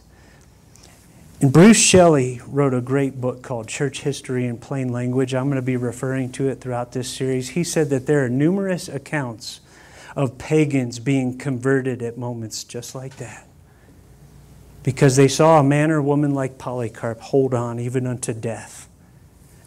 And 1.40 1.52
Bruce 1.52 1.80
Shelley 1.80 2.40
wrote 2.46 2.74
a 2.74 2.80
great 2.80 3.20
book 3.20 3.42
called 3.42 3.68
Church 3.68 4.02
History 4.02 4.46
in 4.46 4.58
Plain 4.58 4.90
Language. 4.90 5.34
I'm 5.34 5.46
going 5.46 5.56
to 5.56 5.62
be 5.62 5.76
referring 5.76 6.30
to 6.32 6.48
it 6.48 6.60
throughout 6.60 6.92
this 6.92 7.10
series. 7.10 7.50
He 7.50 7.64
said 7.64 7.90
that 7.90 8.06
there 8.06 8.24
are 8.24 8.28
numerous 8.28 8.88
accounts 8.88 9.60
of 10.14 10.38
pagans 10.38 10.98
being 10.98 11.38
converted 11.38 12.02
at 12.02 12.18
moments 12.18 12.64
just 12.64 12.94
like 12.94 13.16
that 13.16 13.46
because 14.82 15.16
they 15.16 15.28
saw 15.28 15.60
a 15.60 15.62
man 15.62 15.90
or 15.90 16.02
woman 16.02 16.34
like 16.34 16.58
Polycarp 16.58 17.20
hold 17.20 17.54
on 17.54 17.78
even 17.78 18.06
unto 18.06 18.32
death 18.32 18.88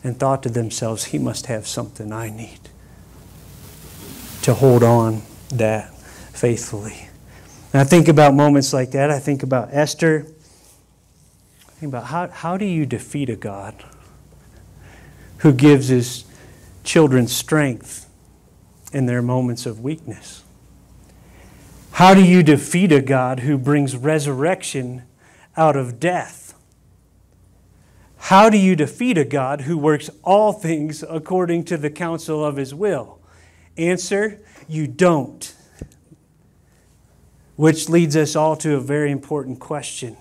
and 0.04 0.19
thought 0.19 0.43
to 0.43 0.49
themselves, 0.49 1.06
he 1.06 1.17
must 1.17 1.47
have 1.47 1.67
something 1.67 2.12
I 2.12 2.30
need 2.30 2.60
to 4.43 4.54
hold 4.54 4.84
on 4.84 5.23
that 5.49 5.91
faithfully. 6.32 7.10
And 7.73 7.82
I 7.82 7.84
think 7.84 8.08
about 8.08 8.34
moments 8.34 8.71
like 8.71 8.91
that. 8.91 9.10
I 9.10 9.19
think 9.19 9.41
about 9.41 9.69
Esther. 9.71 10.28
Think 11.80 11.91
about 11.91 12.06
how, 12.06 12.28
how 12.28 12.56
do 12.56 12.65
you 12.65 12.86
defeat 12.86 13.30
a 13.30 13.36
God 13.36 13.84
who 15.39 15.51
gives 15.51 15.88
his 15.89 16.24
children 16.84 17.28
strength 17.28 18.07
in 18.93 19.07
their 19.07 19.22
moments 19.22 19.66
of 19.66 19.82
weakness? 19.82 20.45
How 21.96 22.14
do 22.14 22.22
you 22.22 22.43
defeat 22.43 22.91
a 22.91 23.02
God 23.02 23.39
who 23.39 23.58
brings 23.58 23.96
resurrection 23.96 25.04
out 25.56 25.78
of 25.78 25.98
death? 25.98 26.54
How 28.18 28.50
do 28.50 28.58
you 28.58 28.76
defeat 28.76 29.18
a 29.18 29.24
God 29.24 29.62
who 29.62 29.78
works 29.78 30.10
all 30.22 30.52
things 30.52 31.06
according 31.10 31.64
to 31.66 31.78
the 31.78 31.89
counsel 31.89 32.43
of 32.43 32.58
his 32.58 32.76
will? 32.76 33.20
Answer, 33.78 34.41
you 34.68 34.88
don't. 34.88 35.56
Which 37.56 37.88
leads 37.88 38.18
us 38.18 38.36
all 38.36 38.58
to 38.58 38.76
a 38.76 38.82
very 38.82 39.10
important 39.10 39.62
question 39.62 40.18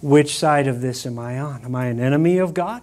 which 0.00 0.36
side 0.36 0.66
of 0.66 0.80
this 0.80 1.06
am 1.06 1.20
I 1.20 1.38
on? 1.38 1.64
Am 1.64 1.76
I 1.76 1.86
an 1.86 2.00
enemy 2.00 2.38
of 2.38 2.52
God? 2.52 2.82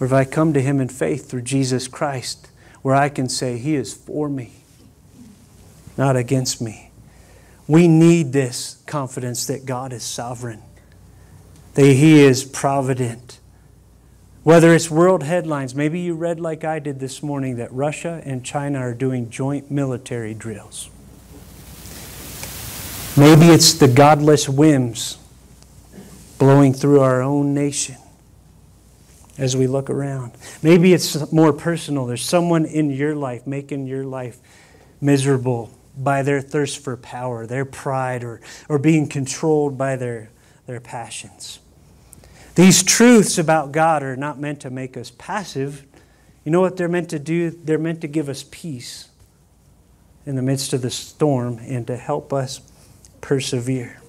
Or 0.00 0.06
have 0.06 0.14
I 0.14 0.24
come 0.24 0.54
to 0.54 0.62
Him 0.62 0.80
in 0.80 0.88
faith 0.88 1.30
through 1.30 1.42
Jesus 1.42 1.88
Christ, 1.88 2.48
where 2.80 2.94
I 2.94 3.10
can 3.10 3.28
say, 3.28 3.58
He 3.58 3.76
is 3.76 3.92
for 3.92 4.30
me, 4.30 4.59
not 6.00 6.16
against 6.16 6.62
me? 6.62 6.90
We 7.68 7.86
need 7.86 8.32
this 8.32 8.82
confidence 8.86 9.46
that 9.46 9.66
God 9.66 9.92
is 9.92 10.02
sovereign, 10.02 10.62
that 11.74 11.84
He 11.84 12.20
is 12.20 12.42
provident, 12.42 13.38
Whether 14.42 14.74
it's 14.74 14.90
world 14.90 15.22
headlines, 15.22 15.74
maybe 15.74 16.00
you 16.00 16.14
read 16.14 16.40
like 16.40 16.64
I 16.64 16.78
did 16.78 16.98
this 16.98 17.22
morning 17.22 17.56
that 17.56 17.70
Russia 17.72 18.22
and 18.24 18.42
China 18.42 18.78
are 18.78 18.94
doing 18.94 19.28
joint 19.28 19.70
military 19.70 20.32
drills. 20.32 20.88
Maybe 23.18 23.46
it's 23.46 23.74
the 23.74 23.88
godless 23.88 24.48
whims 24.48 25.18
blowing 26.38 26.72
through 26.72 27.00
our 27.00 27.20
own 27.20 27.52
nation 27.52 27.96
as 29.36 29.54
we 29.54 29.66
look 29.66 29.90
around. 29.90 30.32
Maybe 30.62 30.94
it's 30.94 31.30
more 31.30 31.52
personal. 31.52 32.06
There's 32.06 32.24
someone 32.24 32.64
in 32.64 32.88
your 32.88 33.14
life 33.14 33.46
making 33.46 33.86
your 33.86 34.04
life 34.04 34.38
miserable 35.02 35.70
by 35.96 36.22
their 36.22 36.40
thirst 36.40 36.82
for 36.82 36.96
power, 36.96 37.46
their 37.46 37.64
pride, 37.64 38.24
or, 38.24 38.40
or 38.68 38.78
being 38.78 39.08
controlled 39.08 39.76
by 39.76 39.96
their, 39.96 40.30
their 40.66 40.80
passions. 40.80 41.60
These 42.54 42.82
truths 42.82 43.38
about 43.38 43.72
God 43.72 44.02
are 44.02 44.16
not 44.16 44.38
meant 44.38 44.60
to 44.60 44.70
make 44.70 44.96
us 44.96 45.10
passive. 45.16 45.86
You 46.44 46.52
know 46.52 46.60
what 46.60 46.76
they're 46.76 46.88
meant 46.88 47.10
to 47.10 47.18
do? 47.18 47.50
They're 47.50 47.78
meant 47.78 48.00
to 48.02 48.08
give 48.08 48.28
us 48.28 48.44
peace 48.50 49.08
in 50.26 50.36
the 50.36 50.42
midst 50.42 50.72
of 50.72 50.82
the 50.82 50.90
storm 50.90 51.58
and 51.58 51.86
to 51.86 51.96
help 51.96 52.32
us 52.32 52.60
persevere. 53.20 54.00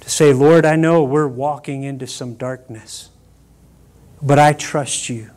To 0.00 0.10
say, 0.10 0.32
Lord, 0.32 0.66
I 0.66 0.76
know 0.76 1.02
we're 1.02 1.26
walking 1.26 1.82
into 1.82 2.06
some 2.06 2.34
darkness, 2.34 3.10
but 4.20 4.38
I 4.38 4.52
trust 4.52 5.08
you. 5.08 5.30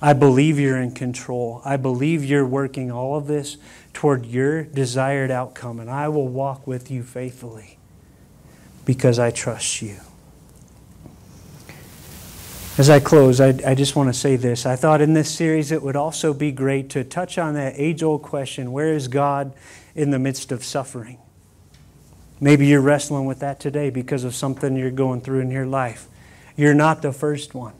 I 0.00 0.12
believe 0.12 0.58
you're 0.58 0.80
in 0.80 0.92
control. 0.92 1.62
I 1.64 1.76
believe 1.76 2.24
you're 2.24 2.46
working 2.46 2.90
all 2.90 3.16
of 3.16 3.26
this 3.26 3.56
toward 3.92 4.26
your 4.26 4.62
desired 4.62 5.30
outcome, 5.30 5.80
and 5.80 5.90
I 5.90 6.08
will 6.08 6.28
walk 6.28 6.66
with 6.66 6.90
you 6.90 7.02
faithfully 7.02 7.78
because 8.84 9.18
I 9.18 9.30
trust 9.30 9.82
you. 9.82 9.96
As 12.78 12.90
I 12.90 13.00
close, 13.00 13.40
I, 13.40 13.58
I 13.66 13.74
just 13.74 13.96
want 13.96 14.10
to 14.10 14.18
say 14.18 14.36
this. 14.36 14.66
I 14.66 14.76
thought 14.76 15.00
in 15.00 15.14
this 15.14 15.34
series 15.34 15.72
it 15.72 15.82
would 15.82 15.96
also 15.96 16.34
be 16.34 16.52
great 16.52 16.90
to 16.90 17.04
touch 17.04 17.38
on 17.38 17.54
that 17.54 17.72
age 17.76 18.02
old 18.02 18.22
question 18.22 18.70
where 18.70 18.92
is 18.92 19.08
God 19.08 19.54
in 19.94 20.10
the 20.10 20.18
midst 20.18 20.52
of 20.52 20.62
suffering? 20.62 21.18
Maybe 22.38 22.66
you're 22.66 22.82
wrestling 22.82 23.24
with 23.24 23.38
that 23.38 23.60
today 23.60 23.88
because 23.88 24.24
of 24.24 24.34
something 24.34 24.76
you're 24.76 24.90
going 24.90 25.22
through 25.22 25.40
in 25.40 25.50
your 25.50 25.64
life. 25.64 26.06
You're 26.54 26.74
not 26.74 27.00
the 27.00 27.12
first 27.12 27.54
one. 27.54 27.72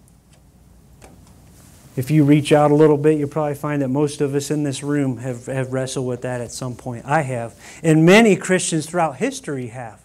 If 1.97 2.11
you 2.11 2.25
reach 2.25 2.53
out 2.53 2.71
a 2.71 2.75
little 2.75 2.99
bit, 2.99 3.19
you'll 3.19 3.31
probably 3.31 3.55
find 3.55 3.81
that 3.81 3.89
most 3.89 4.21
of 4.21 4.35
us 4.35 4.51
in 4.51 4.65
this 4.65 4.83
room 4.83 5.17
have, 5.17 5.47
have 5.47 5.73
wrestled 5.73 6.07
with 6.07 6.23
that 6.23 6.43
at 6.43 6.53
some 6.53 6.77
point. 6.77 7.07
I 7.07 7.23
have. 7.23 7.59
And 7.83 8.05
many 8.05 8.37
Christians 8.37 8.87
throughout 8.87 9.17
history 9.17 9.69
have. 9.69 10.03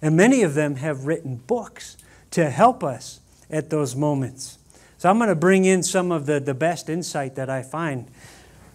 And 0.00 0.16
many 0.16 0.42
of 0.42 0.54
them 0.54 0.76
have 0.76 1.06
written 1.06 1.36
books 1.36 1.98
to 2.30 2.48
help 2.48 2.82
us 2.82 3.20
at 3.50 3.68
those 3.68 3.94
moments. 3.94 4.58
So 4.96 5.10
I'm 5.10 5.18
going 5.18 5.28
to 5.28 5.34
bring 5.34 5.66
in 5.66 5.82
some 5.82 6.10
of 6.10 6.24
the, 6.24 6.40
the 6.40 6.54
best 6.54 6.88
insight 6.88 7.34
that 7.34 7.50
I 7.50 7.62
find 7.62 8.06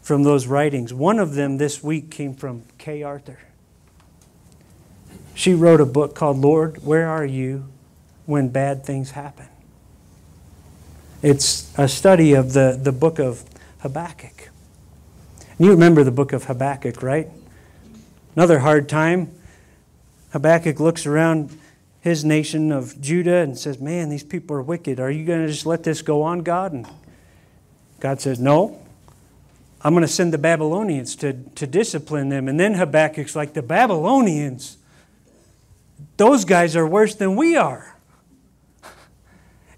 from 0.04 0.24
those 0.24 0.46
writings. 0.46 0.94
One 0.94 1.18
of 1.18 1.34
them 1.34 1.58
this 1.58 1.84
week 1.84 2.12
came 2.12 2.36
from 2.36 2.64
Kay 2.78 3.02
Arthur. 3.02 3.40
She 5.34 5.54
wrote 5.54 5.82
a 5.82 5.86
book 5.86 6.14
called 6.14 6.38
Lord, 6.38 6.84
Where 6.86 7.08
Are 7.08 7.26
You 7.26 7.66
When 8.26 8.50
Bad 8.50 8.86
Things 8.86 9.12
Happen? 9.12 9.48
It's 11.22 11.78
a 11.78 11.90
study 11.90 12.34
of 12.34 12.54
the, 12.54 12.80
the 12.82 12.94
book 12.94 13.20
of 13.20 13.44
Habakkuk. 13.80 14.50
And 15.58 15.66
you 15.66 15.72
remember 15.72 16.06
the 16.06 16.12
book 16.12 16.32
of 16.32 16.46
Habakkuk, 16.46 17.04
right? 17.04 17.28
Another 18.38 18.60
hard 18.60 18.88
time. 18.88 19.30
Habakkuk 20.32 20.80
looks 20.80 21.06
around 21.06 21.58
his 22.00 22.24
nation 22.24 22.72
of 22.72 23.02
Judah 23.02 23.38
and 23.38 23.58
says, 23.58 23.80
Man, 23.82 24.08
these 24.08 24.24
people 24.24 24.56
are 24.56 24.62
wicked. 24.62 25.02
Are 25.02 25.12
you 25.12 25.26
going 25.26 25.46
to 25.46 25.52
just 25.52 25.66
let 25.66 25.84
this 25.84 26.02
go 26.02 26.22
on, 26.22 26.40
God? 26.40 26.72
And 26.72 26.88
God 28.00 28.22
says, 28.22 28.40
No. 28.40 28.80
I'm 29.82 29.94
going 29.94 30.06
to 30.06 30.08
send 30.08 30.34
the 30.34 30.38
Babylonians 30.38 31.18
to, 31.18 31.34
to 31.34 31.68
discipline 31.68 32.30
them. 32.30 32.48
And 32.48 32.58
then 32.58 32.76
Habakkuk's 32.76 33.36
like, 33.36 33.54
The 33.54 33.62
Babylonians? 33.62 34.78
Those 36.16 36.46
guys 36.46 36.78
are 36.78 36.88
worse 36.88 37.14
than 37.16 37.36
we 37.36 37.58
are. 37.58 37.99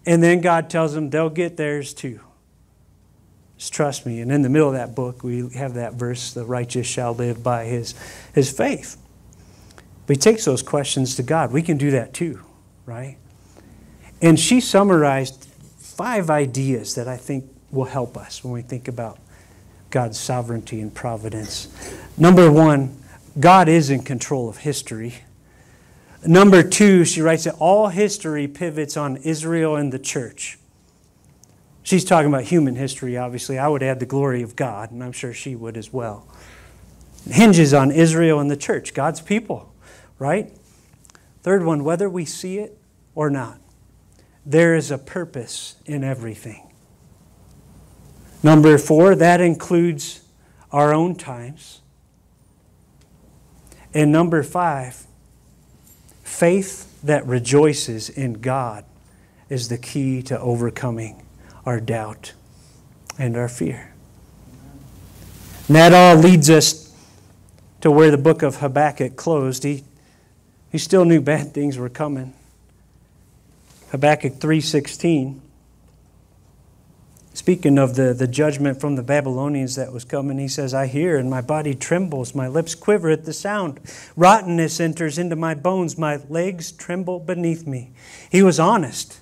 And 0.06 0.22
then 0.22 0.42
God 0.42 0.70
tells 0.70 0.94
them 0.94 1.10
they'll 1.10 1.30
get 1.30 1.58
theirs 1.58 1.94
too. 1.94 2.20
Just 3.58 3.74
trust 3.74 4.06
me. 4.06 4.22
And 4.22 4.32
in 4.32 4.42
the 4.42 4.50
middle 4.50 4.68
of 4.68 4.74
that 4.74 4.96
book, 4.96 5.24
we 5.24 5.48
have 5.50 5.76
that 5.76 5.94
verse 5.94 6.34
the 6.34 6.44
righteous 6.44 6.88
shall 6.88 7.14
live 7.14 7.44
by 7.44 7.66
his, 7.66 7.94
his 8.34 8.52
faith. 8.52 8.98
But 10.08 10.16
he 10.16 10.20
takes 10.20 10.46
those 10.46 10.64
questions 10.64 11.16
to 11.18 11.24
God. 11.24 11.52
We 11.52 11.62
can 11.62 11.78
do 11.78 11.92
that 11.92 12.14
too, 12.14 12.42
right? 12.86 13.18
And 14.22 14.40
she 14.40 14.60
summarized 14.60 15.48
five 15.78 16.30
ideas 16.30 16.96
that 16.96 17.08
I 17.08 17.18
think 17.18 17.46
will 17.72 17.86
help 17.86 18.18
us 18.18 18.44
when 18.44 18.54
we 18.54 18.62
think 18.64 18.88
about 18.88 19.20
God's 19.92 20.20
sovereignty 20.20 20.82
and 20.82 20.94
providence. 20.94 21.68
Number 22.18 22.52
one, 22.52 22.98
God 23.40 23.70
is 23.70 23.90
in 23.90 24.02
control 24.02 24.50
of 24.50 24.58
history. 24.58 25.16
Number 26.26 26.62
two, 26.62 27.04
she 27.04 27.22
writes 27.22 27.46
that 27.46 27.56
all 27.56 27.88
history 27.88 28.48
pivots 28.48 28.96
on 28.96 29.18
Israel 29.18 29.76
and 29.76 29.92
the 29.92 30.00
church. 30.00 30.60
She's 31.84 32.06
talking 32.06 32.30
about 32.30 32.44
human 32.44 32.76
history, 32.76 33.18
obviously. 33.18 33.58
I 33.58 33.68
would 33.68 33.82
add 33.82 34.00
the 34.00 34.06
glory 34.06 34.44
of 34.44 34.56
God, 34.56 34.92
and 34.92 35.04
I'm 35.04 35.12
sure 35.12 35.34
she 35.34 35.56
would 35.56 35.78
as 35.78 35.92
well. 35.92 36.28
It 37.26 37.34
hinges 37.34 37.74
on 37.74 37.92
Israel 37.92 38.40
and 38.40 38.52
the 38.52 38.58
church, 38.58 38.94
God's 38.94 39.20
people, 39.20 39.74
right? 40.20 40.52
Third 41.42 41.66
one, 41.66 41.84
whether 41.84 42.08
we 42.08 42.24
see 42.24 42.60
it 42.60 42.78
or 43.16 43.32
not, 43.32 43.60
there 44.46 44.76
is 44.76 44.92
a 44.92 44.98
purpose 45.00 45.76
in 45.86 46.04
everything. 46.04 46.72
Number 48.44 48.78
four, 48.78 49.16
that 49.16 49.42
includes 49.42 50.22
our 50.72 50.94
own 50.94 51.16
times. 51.16 51.82
And 53.94 54.12
number 54.12 54.42
five, 54.44 55.06
Faith 56.32 57.00
that 57.04 57.28
rejoices 57.28 58.10
in 58.10 58.34
God 58.34 58.84
is 59.50 59.68
the 59.68 59.78
key 59.78 60.24
to 60.24 60.40
overcoming 60.40 61.22
our 61.66 61.80
doubt 61.80 62.34
and 63.20 63.36
our 63.36 63.50
fear. 63.50 63.94
And 65.68 65.76
that 65.76 65.94
all 65.94 66.16
leads 66.16 66.50
us 66.50 66.96
to 67.82 67.92
where 67.92 68.10
the 68.10 68.18
book 68.18 68.42
of 68.42 68.56
Habakkuk 68.56 69.18
closed. 69.18 69.64
He, 69.64 69.84
he 70.72 70.80
still 70.80 71.06
knew 71.06 71.22
bad 71.22 71.54
things 71.54 71.78
were 71.78 71.90
coming. 71.90 72.34
Habakkuk 73.92 74.36
3:16 74.36 75.38
Speaking 77.34 77.78
of 77.78 77.96
the, 77.96 78.14
the 78.14 78.28
judgment 78.28 78.82
from 78.82 78.98
the 78.98 79.04
Babylonians 79.04 79.76
that 79.76 79.94
was 79.94 80.04
coming, 80.04 80.38
he 80.38 80.50
says, 80.50 80.74
I 80.74 80.88
hear 80.88 81.18
and 81.18 81.30
my 81.30 81.40
body 81.40 81.74
trembles, 81.74 82.36
my 82.36 82.48
lips 82.48 82.76
quiver 82.76 83.10
at 83.10 83.24
the 83.24 83.32
sound. 83.32 83.80
Rottenness 84.18 84.82
enters 84.82 85.18
into 85.18 85.38
my 85.38 85.54
bones, 85.54 85.98
my 85.98 86.20
legs 86.28 86.74
tremble 86.74 87.20
beneath 87.20 87.66
me. 87.66 87.92
He 88.30 88.44
was 88.44 88.60
honest 88.60 89.22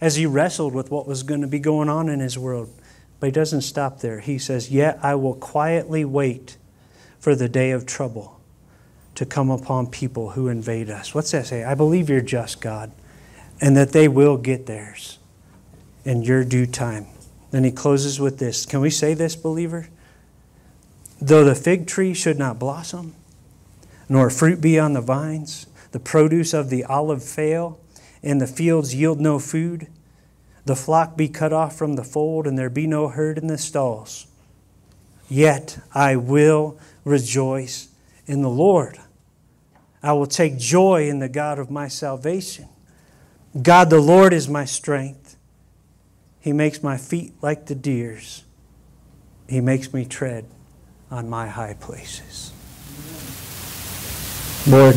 as 0.00 0.14
he 0.14 0.26
wrestled 0.26 0.74
with 0.74 0.92
what 0.92 1.08
was 1.08 1.24
going 1.24 1.40
to 1.40 1.48
be 1.48 1.58
going 1.58 1.88
on 1.88 2.08
in 2.08 2.20
his 2.20 2.38
world. 2.38 2.72
But 3.18 3.26
he 3.26 3.32
doesn't 3.32 3.62
stop 3.62 4.00
there. 4.00 4.20
He 4.20 4.38
says, 4.38 4.70
Yet 4.70 4.98
I 5.02 5.16
will 5.16 5.34
quietly 5.34 6.04
wait 6.04 6.56
for 7.18 7.34
the 7.34 7.48
day 7.48 7.72
of 7.72 7.84
trouble 7.84 8.40
to 9.14 9.26
come 9.26 9.50
upon 9.50 9.86
people 9.88 10.30
who 10.30 10.48
invade 10.48 10.90
us. 10.90 11.14
What's 11.14 11.30
that 11.32 11.46
say? 11.46 11.64
I 11.64 11.74
believe 11.74 12.10
you're 12.10 12.20
just, 12.20 12.60
God, 12.60 12.92
and 13.60 13.76
that 13.76 13.90
they 13.92 14.08
will 14.08 14.36
get 14.36 14.66
theirs 14.66 15.18
in 16.04 16.22
your 16.22 16.44
due 16.44 16.66
time. 16.66 17.06
Then 17.54 17.62
he 17.62 17.70
closes 17.70 18.18
with 18.18 18.40
this. 18.40 18.66
Can 18.66 18.80
we 18.80 18.90
say 18.90 19.14
this, 19.14 19.36
believer? 19.36 19.86
Though 21.20 21.44
the 21.44 21.54
fig 21.54 21.86
tree 21.86 22.12
should 22.12 22.36
not 22.36 22.58
blossom, 22.58 23.14
nor 24.08 24.28
fruit 24.28 24.60
be 24.60 24.76
on 24.76 24.92
the 24.92 25.00
vines, 25.00 25.68
the 25.92 26.00
produce 26.00 26.52
of 26.52 26.68
the 26.68 26.82
olive 26.82 27.22
fail, 27.22 27.78
and 28.24 28.40
the 28.40 28.48
fields 28.48 28.92
yield 28.96 29.20
no 29.20 29.38
food, 29.38 29.86
the 30.64 30.74
flock 30.74 31.16
be 31.16 31.28
cut 31.28 31.52
off 31.52 31.76
from 31.76 31.94
the 31.94 32.02
fold, 32.02 32.48
and 32.48 32.58
there 32.58 32.68
be 32.68 32.88
no 32.88 33.06
herd 33.06 33.38
in 33.38 33.46
the 33.46 33.56
stalls. 33.56 34.26
Yet 35.28 35.78
I 35.94 36.16
will 36.16 36.76
rejoice 37.04 37.86
in 38.26 38.42
the 38.42 38.50
Lord. 38.50 38.98
I 40.02 40.12
will 40.14 40.26
take 40.26 40.58
joy 40.58 41.08
in 41.08 41.20
the 41.20 41.28
God 41.28 41.60
of 41.60 41.70
my 41.70 41.86
salvation. 41.86 42.68
God 43.62 43.90
the 43.90 44.00
Lord 44.00 44.32
is 44.32 44.48
my 44.48 44.64
strength. 44.64 45.23
He 46.44 46.52
makes 46.52 46.82
my 46.82 46.98
feet 46.98 47.32
like 47.40 47.64
the 47.64 47.74
deer's. 47.74 48.44
He 49.48 49.62
makes 49.62 49.94
me 49.94 50.04
tread 50.04 50.44
on 51.10 51.26
my 51.26 51.48
high 51.48 51.72
places. 51.72 52.52
Lord, 54.70 54.94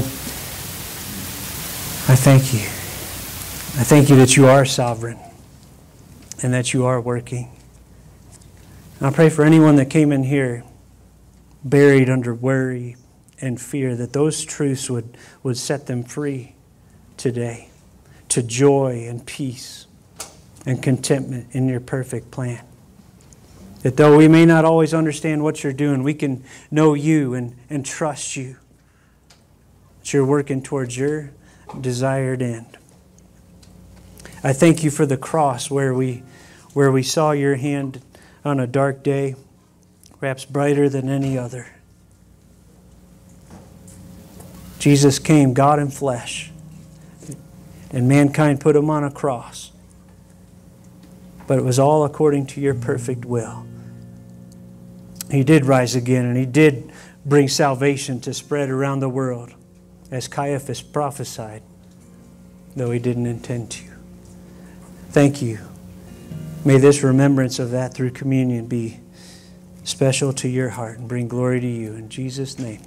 I 2.10 2.18
thank 2.18 2.54
you. 2.54 2.60
I 3.80 3.86
thank 3.86 4.10
you 4.10 4.18
that 4.18 4.36
you 4.36 4.46
are 4.46 4.66
sovereign 4.66 5.20
and 6.44 6.54
that 6.54 6.74
you 6.74 6.84
are 6.84 7.00
working. 7.00 7.50
And 9.00 9.08
I 9.08 9.12
pray 9.12 9.30
for 9.30 9.46
anyone 9.46 9.78
that 9.78 9.90
came 9.90 10.12
in 10.12 10.24
here 10.24 10.66
buried 11.64 12.10
under 12.10 12.34
worry 12.34 12.98
and 13.40 13.60
fear 13.62 13.96
that 13.96 14.12
those 14.12 14.44
truths 14.44 14.90
would, 14.90 15.18
would 15.44 15.56
set 15.56 15.86
them 15.86 16.04
free 16.04 16.56
today 17.16 17.70
to 18.28 18.44
joy 18.44 19.06
and 19.08 19.26
peace 19.26 19.88
and 20.68 20.84
contentment 20.84 21.48
in 21.54 21.70
your 21.70 21.80
perfect 21.80 22.30
plan. 22.30 22.64
That 23.84 23.96
though 23.96 24.18
we 24.18 24.28
may 24.28 24.46
not 24.46 24.66
always 24.66 24.94
understand 24.94 25.42
what 25.42 25.64
you're 25.64 25.72
doing, 25.72 26.04
we 26.04 26.14
can 26.14 26.44
know 26.70 26.94
you 26.94 27.34
and, 27.34 27.56
and 27.70 27.86
trust 27.86 28.36
you. 28.36 28.58
That 30.00 30.14
you're 30.14 30.26
working 30.26 30.62
towards 30.62 30.98
your 30.98 31.32
desired 31.80 32.42
end. 32.42 32.78
I 34.44 34.52
thank 34.52 34.84
you 34.84 34.92
for 34.92 35.06
the 35.06 35.16
cross 35.16 35.72
where 35.72 35.94
we, 35.94 36.24
where 36.74 36.92
we 36.92 37.02
saw 37.02 37.32
your 37.32 37.56
hand 37.56 38.02
on 38.44 38.60
a 38.60 38.68
dark 38.68 39.04
day, 39.04 39.36
perhaps 40.20 40.44
brighter 40.44 40.90
than 40.90 41.08
any 41.08 41.38
other. 41.38 41.74
Jesus 44.80 45.18
came, 45.18 45.54
God 45.54 45.80
in 45.80 45.92
flesh, 45.92 46.52
and 47.90 48.08
mankind 48.08 48.60
put 48.60 48.76
him 48.76 48.90
on 48.90 49.06
a 49.06 49.12
cross. 49.12 49.72
But 51.48 51.58
it 51.58 51.64
was 51.64 51.80
all 51.80 52.04
according 52.04 52.48
to 52.48 52.62
your 52.62 52.74
perfect 52.74 53.26
will. 53.26 53.66
He 55.32 55.44
did 55.44 55.66
rise 55.66 55.96
again, 55.96 56.26
and 56.26 56.38
he 56.38 56.46
did 56.46 56.92
bring 57.26 57.48
salvation 57.48 58.20
to 58.22 58.34
spread 58.34 58.70
around 58.70 59.00
the 59.00 59.10
world, 59.10 59.54
as 60.12 60.28
Caiaphas 60.28 60.82
prophesied, 60.82 61.64
though 62.76 62.92
he 62.92 63.00
didn't 63.00 63.26
intend 63.26 63.72
to. 63.72 63.84
Thank 65.10 65.42
you. 65.42 65.60
May 66.64 66.78
this 66.78 67.04
remembrance 67.04 67.60
of 67.60 67.72
that 67.72 67.94
through 67.94 68.12
communion 68.12 68.68
be 68.68 69.00
special 69.84 70.34
to 70.34 70.50
your 70.50 70.70
heart 70.70 71.00
and 71.00 71.08
bring 71.08 71.28
glory 71.28 71.62
to 71.62 71.68
you. 71.68 71.94
In 71.94 72.10
Jesus' 72.10 72.60
name. 72.60 72.82